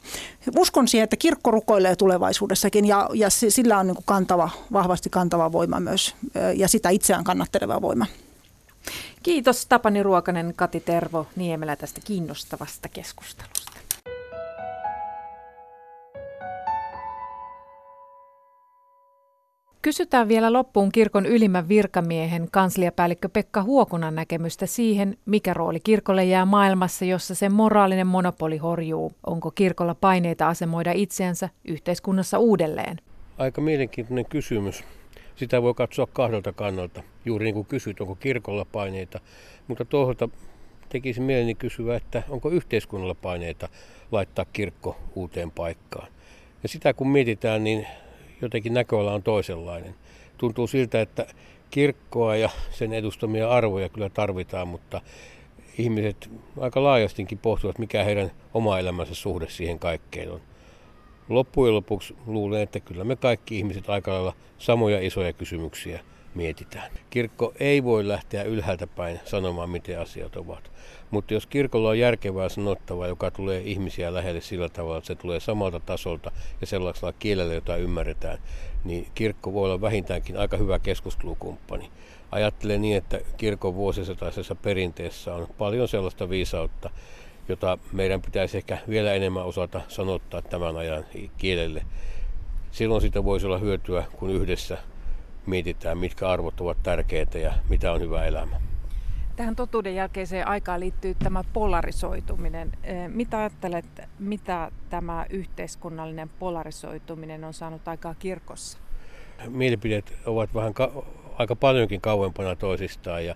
[0.58, 5.80] Uskon siihen, että kirkko rukoilee tulevaisuudessakin ja, ja sillä on niin kantava, vahvasti kantava voima
[5.80, 6.16] myös
[6.56, 8.06] ja sitä itseään kannatteleva voima.
[9.24, 13.74] Kiitos Tapani Ruokanen, Kati Tervo Niemelä tästä kiinnostavasta keskustelusta.
[19.82, 26.46] Kysytään vielä loppuun kirkon ylimmän virkamiehen kansliapäällikkö Pekka Huokunan näkemystä siihen, mikä rooli kirkolle jää
[26.46, 29.12] maailmassa, jossa sen moraalinen monopoli horjuu.
[29.26, 32.98] Onko kirkolla paineita asemoida itseänsä yhteiskunnassa uudelleen?
[33.38, 34.84] Aika mielenkiintoinen kysymys.
[35.36, 37.04] Sitä voi katsoa kahdelta kannalta.
[37.26, 39.20] Juuri niin kuin kysyt, onko kirkolla paineita.
[39.68, 40.30] Mutta toisaalta
[40.90, 43.70] tekisi mieleni kysyä, että onko yhteiskunnalla paineita
[44.12, 46.08] laittaa kirkko uuteen paikkaan.
[46.64, 47.88] Ja sitä kun mietitään, niin
[48.42, 49.96] jotenkin näköala on toisenlainen.
[50.38, 51.26] Tuntuu siltä, että
[51.70, 55.02] kirkkoa ja sen edustamia arvoja kyllä tarvitaan, mutta
[55.78, 60.42] ihmiset aika laajastinkin pohtivat, mikä heidän oma elämänsä suhde siihen kaikkeen on.
[61.30, 66.00] Loppujen lopuksi luulen, että kyllä me kaikki ihmiset aika lailla samoja isoja kysymyksiä
[66.36, 66.92] mietitään.
[67.10, 70.72] Kirkko ei voi lähteä ylhäältä päin sanomaan, miten asiat ovat.
[71.12, 75.40] Mutta jos kirkolla on järkevää sanottavaa, joka tulee ihmisiä lähelle sillä tavalla, että se tulee
[75.40, 76.32] samalta tasolta
[76.62, 78.38] ja sellaisella kielellä, jota ymmärretään,
[78.84, 81.90] niin kirkko voi olla vähintäänkin aika hyvä keskustelukumppani.
[82.32, 86.90] Ajattelen niin, että kirkon vuosisataisessa perinteessä on paljon sellaista viisautta,
[87.48, 91.06] jota meidän pitäisi ehkä vielä enemmän osata sanottaa tämän ajan
[91.38, 91.86] kielelle.
[92.72, 94.78] Silloin sitä voisi olla hyötyä, kun yhdessä
[95.46, 98.62] mietitään, mitkä arvot ovat tärkeitä ja mitä on hyvä elämä.
[99.36, 102.72] Tähän totuuden jälkeiseen aikaan liittyy tämä polarisoituminen.
[103.08, 103.86] Mitä ajattelet,
[104.20, 108.78] mitä tämä yhteiskunnallinen polarisoituminen on saanut aikaa kirkossa?
[109.48, 111.06] Mielipiteet ovat vähän ka-
[111.38, 113.36] aika paljonkin kauempana toisistaan ja,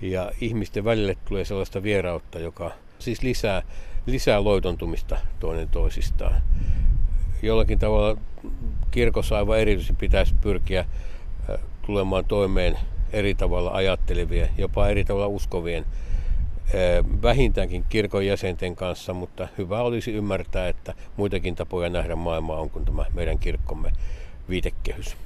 [0.00, 3.62] ja ihmisten välille tulee sellaista vierautta, joka siis lisää,
[4.06, 6.42] lisää loitontumista toinen toisistaan.
[7.42, 8.20] Jollakin tavalla
[8.90, 10.84] kirkossa aivan erityisesti pitäisi pyrkiä
[11.86, 12.78] tulemaan toimeen
[13.12, 15.84] eri tavalla ajattelevien, jopa eri tavalla uskovien
[17.22, 22.84] vähintäänkin kirkon jäsenten kanssa, mutta hyvä olisi ymmärtää, että muitakin tapoja nähdä maailmaa on kuin
[22.84, 23.92] tämä meidän kirkkomme
[24.48, 25.16] viitekehys.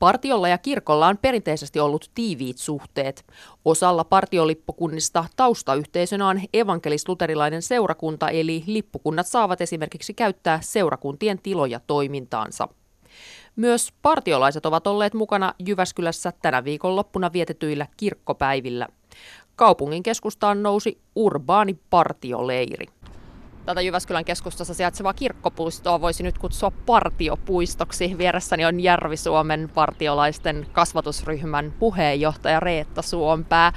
[0.00, 3.24] Partiolla ja kirkolla on perinteisesti ollut tiiviit suhteet.
[3.64, 12.68] Osalla partiolippukunnista taustayhteisönä on evankelis-luterilainen seurakunta, eli lippukunnat saavat esimerkiksi käyttää seurakuntien tiloja toimintaansa.
[13.56, 18.88] Myös partiolaiset ovat olleet mukana Jyväskylässä tänä viikon loppuna vietetyillä kirkkopäivillä.
[19.56, 22.86] Kaupungin keskustaan nousi urbaani partioleiri.
[23.70, 28.18] Tätä Jyväskylän keskustassa sijaitsevaa kirkkopuistoa voisi nyt kutsua partiopuistoksi.
[28.18, 33.72] Vieressäni on Järvi-Suomen partiolaisten kasvatusryhmän puheenjohtaja Reetta Suompää.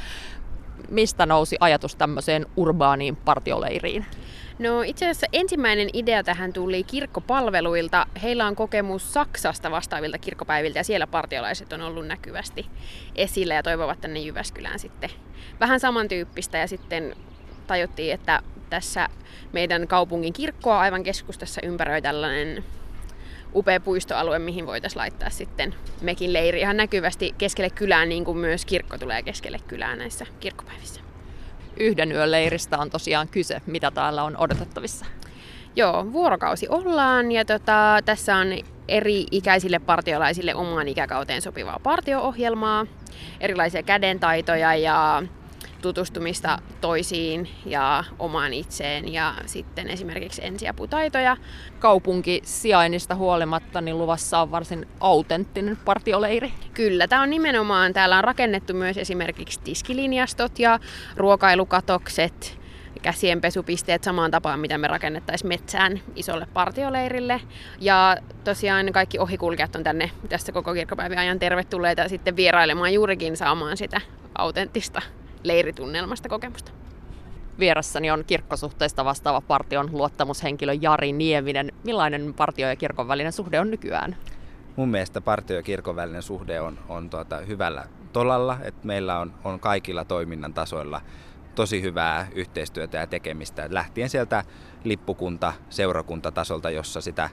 [0.90, 4.06] Mistä nousi ajatus tämmöiseen urbaaniin partioleiriin?
[4.60, 8.06] No itse asiassa ensimmäinen idea tähän tuli kirkkopalveluilta.
[8.24, 12.66] Heillä on kokemus Saksasta vastaavilta kirkkopäiviltä ja siellä partiolaiset on ollut näkyvästi
[13.16, 15.10] esillä ja toivovat tänne Jyväskylään sitten
[15.60, 17.16] vähän samantyyppistä ja sitten
[17.68, 19.10] tajuttiin, että tässä
[19.52, 22.64] meidän kaupungin kirkkoa aivan keskustassa ympäröi tällainen
[23.56, 28.66] upea puistoalue, mihin voitaisiin laittaa sitten mekin leiri ihan näkyvästi keskelle kylää, niin kuin myös
[28.66, 31.02] kirkko tulee keskelle kylää näissä kirkkopäivissä.
[31.78, 33.62] Yhden yön leiristä on tosiaan kyse.
[33.66, 35.06] Mitä täällä on odotettavissa?
[35.76, 38.48] Joo, vuorokausi ollaan ja tota, tässä on
[38.88, 42.86] eri ikäisille partiolaisille omaan ikäkauteen sopivaa partio-ohjelmaa,
[43.40, 45.24] erilaisia kädentaitoja ja
[45.84, 51.38] tutustumista toisiin ja omaan itseen ja sitten esimerkiksi ensiaputaitoja.
[51.80, 56.54] Kaupunki sijainnista huolimatta niin luvassa on varsin autenttinen partioleiri.
[56.74, 60.80] Kyllä, tämä on nimenomaan, täällä on rakennettu myös esimerkiksi tiskilinjastot ja
[61.18, 62.60] ruokailukatokset,
[63.02, 67.42] käsienpesupisteet samaan tapaan, mitä me rakennettaisiin metsään isolle partioleirille.
[67.80, 73.78] Ja tosiaan kaikki ohikulkijat on tänne tässä koko kirkkopäivän ajan tervetulleita sitten vierailemaan juurikin saamaan
[73.78, 74.02] sitä
[74.38, 75.02] autenttista
[75.44, 76.72] leiritunnelmasta kokemusta.
[77.60, 81.72] Vieressäni on kirkkosuhteista vastaava partion luottamushenkilö Jari Nieminen.
[81.84, 84.16] Millainen partio ja kirkon välinen suhde on nykyään?
[84.76, 89.34] Mun mielestä partio ja kirkon välinen suhde on, on tuota, hyvällä tolalla, että meillä on,
[89.44, 91.02] on kaikilla toiminnan tasoilla
[91.56, 93.68] tosi hyvää yhteistyötä ja tekemistä.
[93.70, 94.44] Lähtien sieltä
[94.84, 97.30] lippukunta, seurakuntatasolta, jossa sitä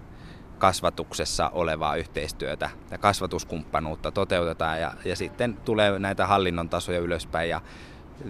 [0.58, 7.60] kasvatuksessa olevaa yhteistyötä ja kasvatuskumppanuutta toteutetaan ja, ja sitten tulee näitä hallinnon tasoja ylöspäin ja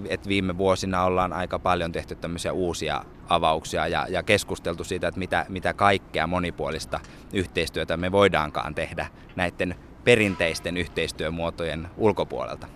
[0.08, 5.18] että viime vuosina ollaan aika paljon tehty tämmöisiä uusia avauksia ja, ja keskusteltu siitä, että
[5.18, 7.00] mitä, mitä kaikkea monipuolista
[7.32, 9.74] yhteistyötä me voidaankaan tehdä näiden
[10.04, 12.66] perinteisten yhteistyömuotojen ulkopuolelta.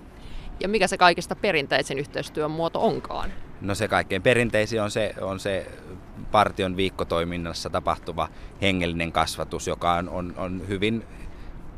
[0.61, 3.33] Ja mikä se kaikista perinteisin yhteistyön muoto onkaan?
[3.61, 5.67] No se kaikkein perinteisin on se, on se
[6.31, 8.29] partion viikkotoiminnassa tapahtuva
[8.63, 11.05] hengellinen kasvatus, joka on, on, on hyvin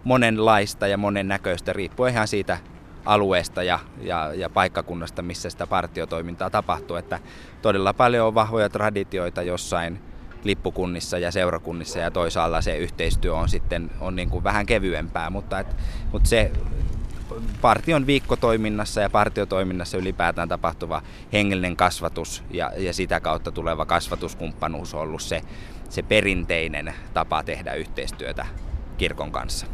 [0.04, 2.58] monenlaista ja monennäköistä riippuen ihan siitä
[3.06, 6.96] alueesta ja, ja, ja paikkakunnasta, missä sitä partiotoimintaa tapahtuu.
[6.96, 7.18] Että
[7.62, 10.00] todella paljon on vahvoja traditioita jossain
[10.44, 15.60] lippukunnissa ja seurakunnissa ja toisaalla se yhteistyö on sitten on niin kuin vähän kevyempää, mutta,
[15.60, 15.76] et,
[16.12, 16.52] mutta se
[17.60, 21.02] partion viikkotoiminnassa ja partiotoiminnassa ylipäätään tapahtuva
[21.32, 25.42] hengellinen kasvatus ja, ja sitä kautta tuleva kasvatuskumppanuus on ollut se,
[25.88, 28.46] se perinteinen tapa tehdä yhteistyötä
[28.98, 29.66] kirkon kanssa.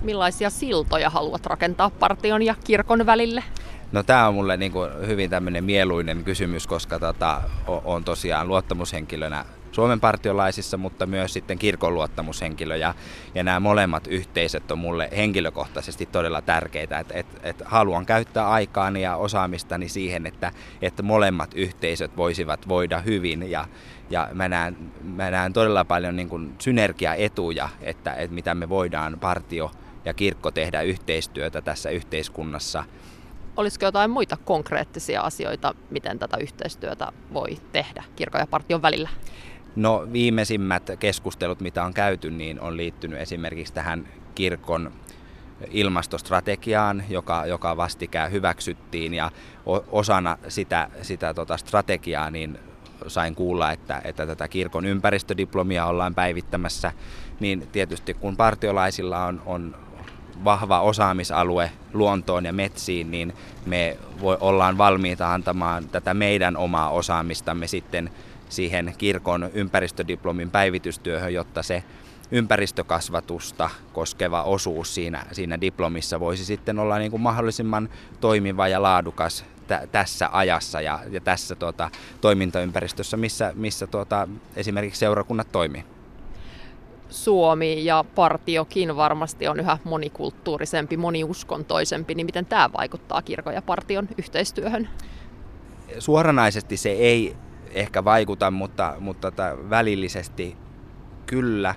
[0.00, 3.44] Millaisia siltoja haluat rakentaa partion ja kirkon välille?
[3.92, 9.44] No tämä on mulle niin kuin hyvin tämmöinen mieluinen kysymys, koska tota, on tosiaan luottamushenkilönä
[9.76, 12.76] Suomen partiolaisissa, mutta myös sitten kirkon luottamushenkilö.
[12.76, 12.94] Ja,
[13.34, 16.98] ja nämä molemmat yhteisöt on mulle henkilökohtaisesti todella tärkeitä.
[16.98, 23.00] Että et, et haluan käyttää aikaani ja osaamistani siihen, että, että molemmat yhteisöt voisivat voida
[23.00, 23.50] hyvin.
[23.50, 23.64] Ja,
[24.10, 29.18] ja mä näen, mä näen todella paljon niin kuin synergiaetuja, että, että mitä me voidaan
[29.20, 29.70] partio
[30.06, 32.84] ja kirkko tehdä yhteistyötä tässä yhteiskunnassa–
[33.56, 39.08] Olisiko jotain muita konkreettisia asioita, miten tätä yhteistyötä voi tehdä kirkon ja partion välillä?
[39.76, 44.92] No viimeisimmät keskustelut, mitä on käyty, niin on liittynyt esimerkiksi tähän kirkon
[45.70, 49.14] ilmastostrategiaan, joka, joka vastikään hyväksyttiin.
[49.14, 49.30] Ja
[49.92, 52.58] osana sitä, sitä tota strategiaa niin
[53.06, 56.92] sain kuulla, että, että tätä kirkon ympäristödiplomia ollaan päivittämässä,
[57.40, 59.76] niin tietysti kun partiolaisilla on, on
[60.44, 63.32] vahva osaamisalue luontoon ja metsiin, niin
[63.66, 68.10] me voi, ollaan valmiita antamaan tätä meidän omaa osaamistamme sitten
[68.48, 71.84] siihen kirkon ympäristödiplomin päivitystyöhön, jotta se
[72.30, 77.88] ympäristökasvatusta koskeva osuus siinä, siinä diplomissa voisi sitten olla niin kuin mahdollisimman
[78.20, 84.98] toimiva ja laadukas t- tässä ajassa ja, ja tässä tuota, toimintaympäristössä, missä, missä tuota, esimerkiksi
[84.98, 85.95] seurakunnat toimii.
[87.10, 94.08] Suomi ja partiokin varmasti on yhä monikulttuurisempi, moniuskontoisempi, niin miten tämä vaikuttaa kirkon ja partion
[94.18, 94.88] yhteistyöhön?
[95.98, 97.36] Suoranaisesti se ei
[97.70, 100.56] ehkä vaikuta, mutta, mutta tota, välillisesti
[101.26, 101.74] kyllä.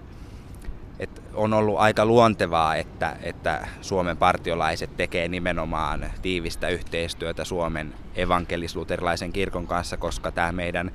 [1.00, 9.34] Et on ollut aika luontevaa, että, että Suomen partiolaiset tekee nimenomaan tiivistä yhteistyötä Suomen evankelisluterilaisen
[9.34, 10.92] kirkon kanssa, koska tämä meidän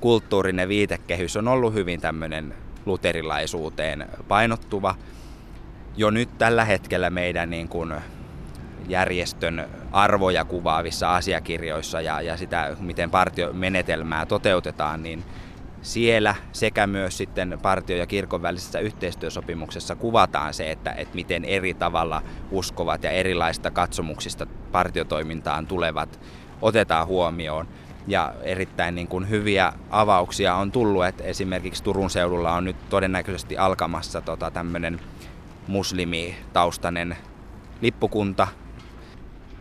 [0.00, 2.54] kulttuurinen viitekehys on ollut hyvin tämmöinen
[2.86, 4.94] luterilaisuuteen painottuva.
[5.96, 7.94] Jo nyt tällä hetkellä meidän niin kuin
[8.88, 15.24] järjestön arvoja kuvaavissa asiakirjoissa ja, ja sitä, miten partiomenetelmää toteutetaan, niin
[15.82, 21.74] siellä sekä myös sitten partio- ja kirkon välisessä yhteistyösopimuksessa kuvataan se, että, että miten eri
[21.74, 26.20] tavalla uskovat ja erilaista katsomuksista partiotoimintaan tulevat
[26.62, 27.68] otetaan huomioon
[28.06, 33.58] ja erittäin niin kuin hyviä avauksia on tullut, että esimerkiksi Turun seudulla on nyt todennäköisesti
[33.58, 35.00] alkamassa tota, tämmöinen
[35.66, 37.16] muslimitaustainen
[37.80, 38.48] lippukunta.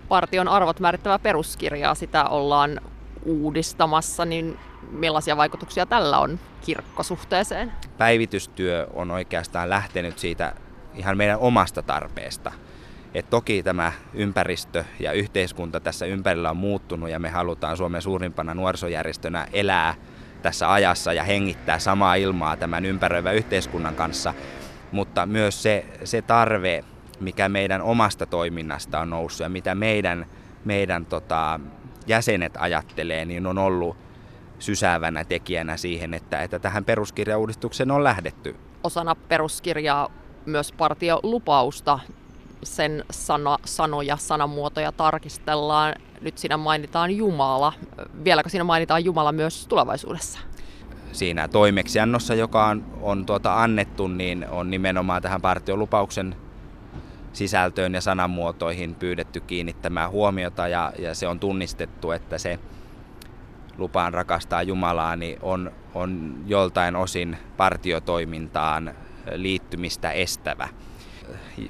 [0.08, 2.82] Partion arvot määrittävä peruskirjaa, sitä ollaan
[3.26, 4.60] uudistamassa, niin
[4.92, 7.72] millaisia vaikutuksia tällä on kirkkosuhteeseen?
[7.98, 10.54] Päivitystyö on oikeastaan lähtenyt siitä
[10.96, 12.52] ihan meidän omasta tarpeesta–
[13.14, 18.54] et toki tämä ympäristö ja yhteiskunta tässä ympärillä on muuttunut ja me halutaan Suomen suurimpana
[18.54, 19.96] nuorisojärjestönä elää
[20.42, 24.34] tässä ajassa ja hengittää samaa ilmaa tämän ympäröivän yhteiskunnan kanssa.
[24.92, 26.84] Mutta myös se, se tarve,
[27.20, 30.26] mikä meidän omasta toiminnasta on noussut ja mitä meidän,
[30.66, 31.60] meidän tota,
[32.08, 33.98] jäsenet ajattelee, niin on ollut
[34.60, 38.56] sysäävänä tekijänä siihen, että, että tähän peruskirjauudistukseen on lähdetty.
[38.84, 40.10] Osana peruskirjaa
[40.46, 42.00] myös partiolupausta
[42.64, 45.96] sen sana, sanoja, sanamuotoja tarkistellaan.
[46.22, 47.74] Nyt siinä mainitaan Jumala.
[48.24, 50.40] Vieläkö siinä mainitaan Jumala myös tulevaisuudessa?
[51.12, 56.36] Siinä toimeksiannossa, joka on, on tuota annettu, niin on nimenomaan tähän partiolupauksen
[57.34, 62.60] sisältöön ja sanamuotoihin pyydetty kiinnittämään huomiota ja, ja se on tunnistettu, että se
[63.78, 68.96] lupaan rakastaa Jumalaa niin on, on joltain osin partiotoimintaan
[69.36, 70.68] liittymistä estävä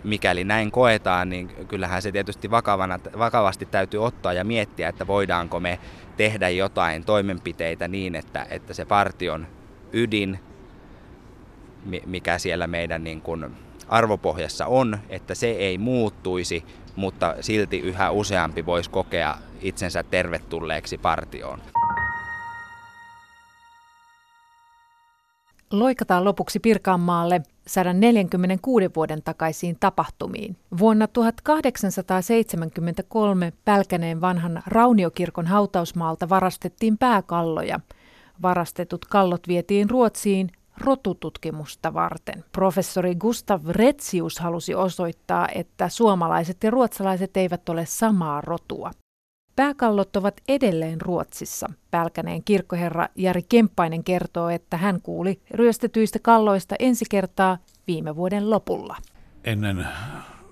[0.03, 5.59] mikäli näin koetaan, niin kyllähän se tietysti vakavana, vakavasti täytyy ottaa ja miettiä, että voidaanko
[5.59, 5.79] me
[6.17, 9.47] tehdä jotain toimenpiteitä niin, että, että se partion
[9.93, 10.39] ydin,
[12.05, 13.55] mikä siellä meidän niin kuin
[13.87, 21.61] arvopohjassa on, että se ei muuttuisi, mutta silti yhä useampi voisi kokea itsensä tervetulleeksi partioon.
[25.71, 30.57] Loikataan lopuksi Pirkanmaalle 146 vuoden takaisiin tapahtumiin.
[30.79, 37.79] Vuonna 1873 Pälkäneen vanhan Rauniokirkon hautausmaalta varastettiin pääkalloja.
[38.41, 42.43] Varastetut kallot vietiin Ruotsiin rotututkimusta varten.
[42.51, 48.91] Professori Gustav Retsius halusi osoittaa, että suomalaiset ja ruotsalaiset eivät ole samaa rotua.
[49.61, 51.69] Pääkallot ovat edelleen Ruotsissa.
[51.91, 57.57] Pälkäneen kirkkoherra Jari Kemppainen kertoo, että hän kuuli ryöstetyistä kalloista ensi kertaa
[57.87, 58.97] viime vuoden lopulla.
[59.43, 59.87] Ennen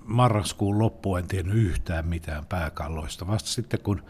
[0.04, 3.26] marraskuun loppua en tiennyt yhtään mitään pääkalloista.
[3.26, 4.02] Vasta sitten kun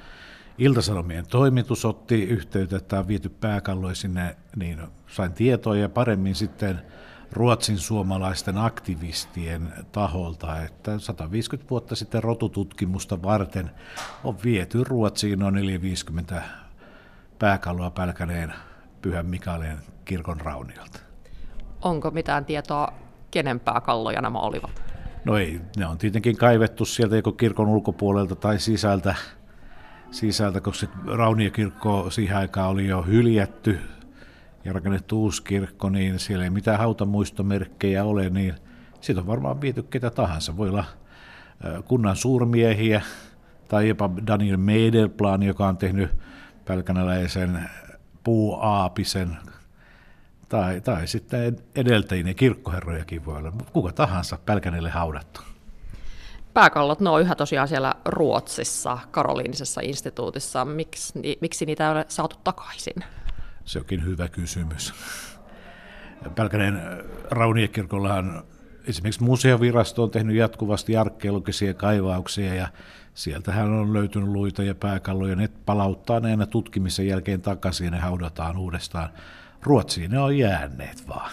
[0.58, 6.80] Iltasanomien toimitus otti yhteyttä, että on viety pääkalloja sinne, niin sain tietoa ja paremmin sitten
[7.32, 13.70] ruotsin suomalaisten aktivistien taholta, että 150 vuotta sitten rotututkimusta varten
[14.24, 16.42] on viety Ruotsiin noin 450
[17.38, 18.52] pääkalloa Pälkäneen
[19.02, 21.00] Pyhän Mikaelin kirkon rauniolta.
[21.82, 22.92] Onko mitään tietoa,
[23.30, 24.82] kenen pääkalloja nämä olivat?
[25.24, 29.14] No ei, ne on tietenkin kaivettu sieltä joko kirkon ulkopuolelta tai sisältä,
[30.10, 33.78] sisältä koska Rauniokirkko siihen aikaan oli jo hyljätty
[34.64, 38.54] ja rakennettu uusi kirkko, niin siellä ei mitään hautamuistomerkkejä ole, niin
[39.00, 40.56] siitä on varmaan viety ketä tahansa.
[40.56, 40.84] Voi olla
[41.84, 43.02] kunnan suurmiehiä
[43.68, 46.10] tai jopa Daniel Medelplan, joka on tehnyt
[46.64, 47.70] pälkänäläisen
[48.24, 49.36] puuaapisen
[50.48, 55.40] tai, tai sitten edeltäjien kirkkoherrojakin voi olla, kuka tahansa Pälkänelle haudattu.
[56.54, 60.64] Pääkallot, ne on yhä tosiaan siellä Ruotsissa, Karoliinisessa instituutissa.
[60.64, 63.04] Miksi, miksi niitä ei ole saatu takaisin?
[63.64, 64.94] Se onkin hyvä kysymys.
[66.34, 66.82] Pälkäneen
[67.30, 68.42] Rauniekirkollahan
[68.86, 72.68] esimerkiksi museovirasto on tehnyt jatkuvasti arkeologisia kaivauksia ja
[73.14, 75.36] sieltähän on löytynyt luita ja pääkalloja.
[75.36, 79.08] Ne palauttaa ne aina tutkimisen jälkeen takaisin ja ne haudataan uudestaan
[79.62, 81.30] Ruotsiin ne on jääneet vaan.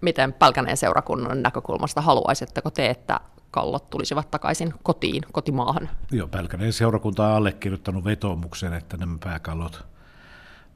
[0.00, 3.20] Miten Pälkäneen seurakunnan näkökulmasta haluaisitteko te, että
[3.50, 5.88] kallot tulisivat takaisin kotiin, kotimaahan?
[6.10, 9.86] Joo, Pälkäneen seurakunta on allekirjoittanut vetoomuksen, että nämä pääkallot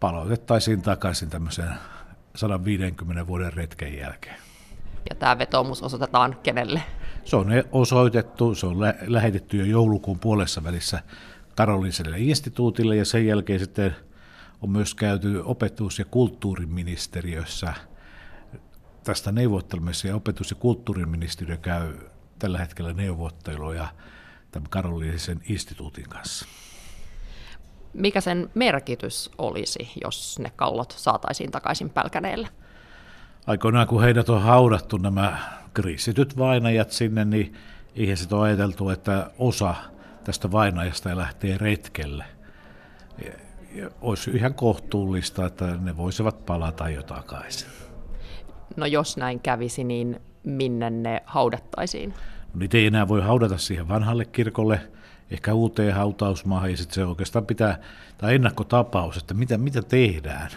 [0.05, 1.75] palautettaisiin takaisin tämmöisen
[2.35, 4.37] 150 vuoden retken jälkeen.
[5.11, 6.83] Ja tämä vetoomus osoitetaan kenelle?
[7.25, 11.03] Se on osoitettu, se on lä- lähetetty jo joulukuun puolessa välissä
[11.57, 13.97] Karoliselle instituutille ja sen jälkeen sitten
[14.63, 17.75] on myös käyty opetus- ja kulttuuriministeriössä
[19.05, 21.95] tästä neuvottelemassa ja opetus- ja kulttuuriministeriö käy
[22.39, 23.89] tällä hetkellä neuvotteluja
[24.51, 26.47] tämän Karoliinisen instituutin kanssa.
[27.95, 32.49] Mikä sen merkitys olisi, jos ne kallot saataisiin takaisin Pälkäneelle?
[33.47, 35.39] Aikoinaan kun heidät on haudattu nämä
[35.75, 37.55] kriisityt vainajat sinne, niin
[37.95, 39.75] ihmiset on ajateltu, että osa
[40.25, 42.25] tästä vainajasta lähtee retkelle
[44.01, 47.69] olisi ihan kohtuullista, että ne voisivat palata jo takaisin.
[48.77, 52.11] No jos näin kävisi, niin minne ne haudattaisiin?
[52.11, 54.81] No, niitä ei enää voi haudata siihen vanhalle kirkolle,
[55.31, 57.79] ehkä uuteen hautausmaahan, ja sitten se oikeastaan pitää,
[58.19, 60.51] tai ennakkotapaus, että mitä, mitä tehdään.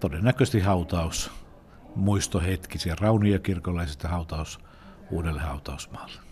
[0.00, 1.30] Todennäköisesti hautaus,
[1.96, 4.60] muistohetki siellä Rauniokirkolla ja sitten hautaus
[5.10, 6.29] uudelle hautausmaalle.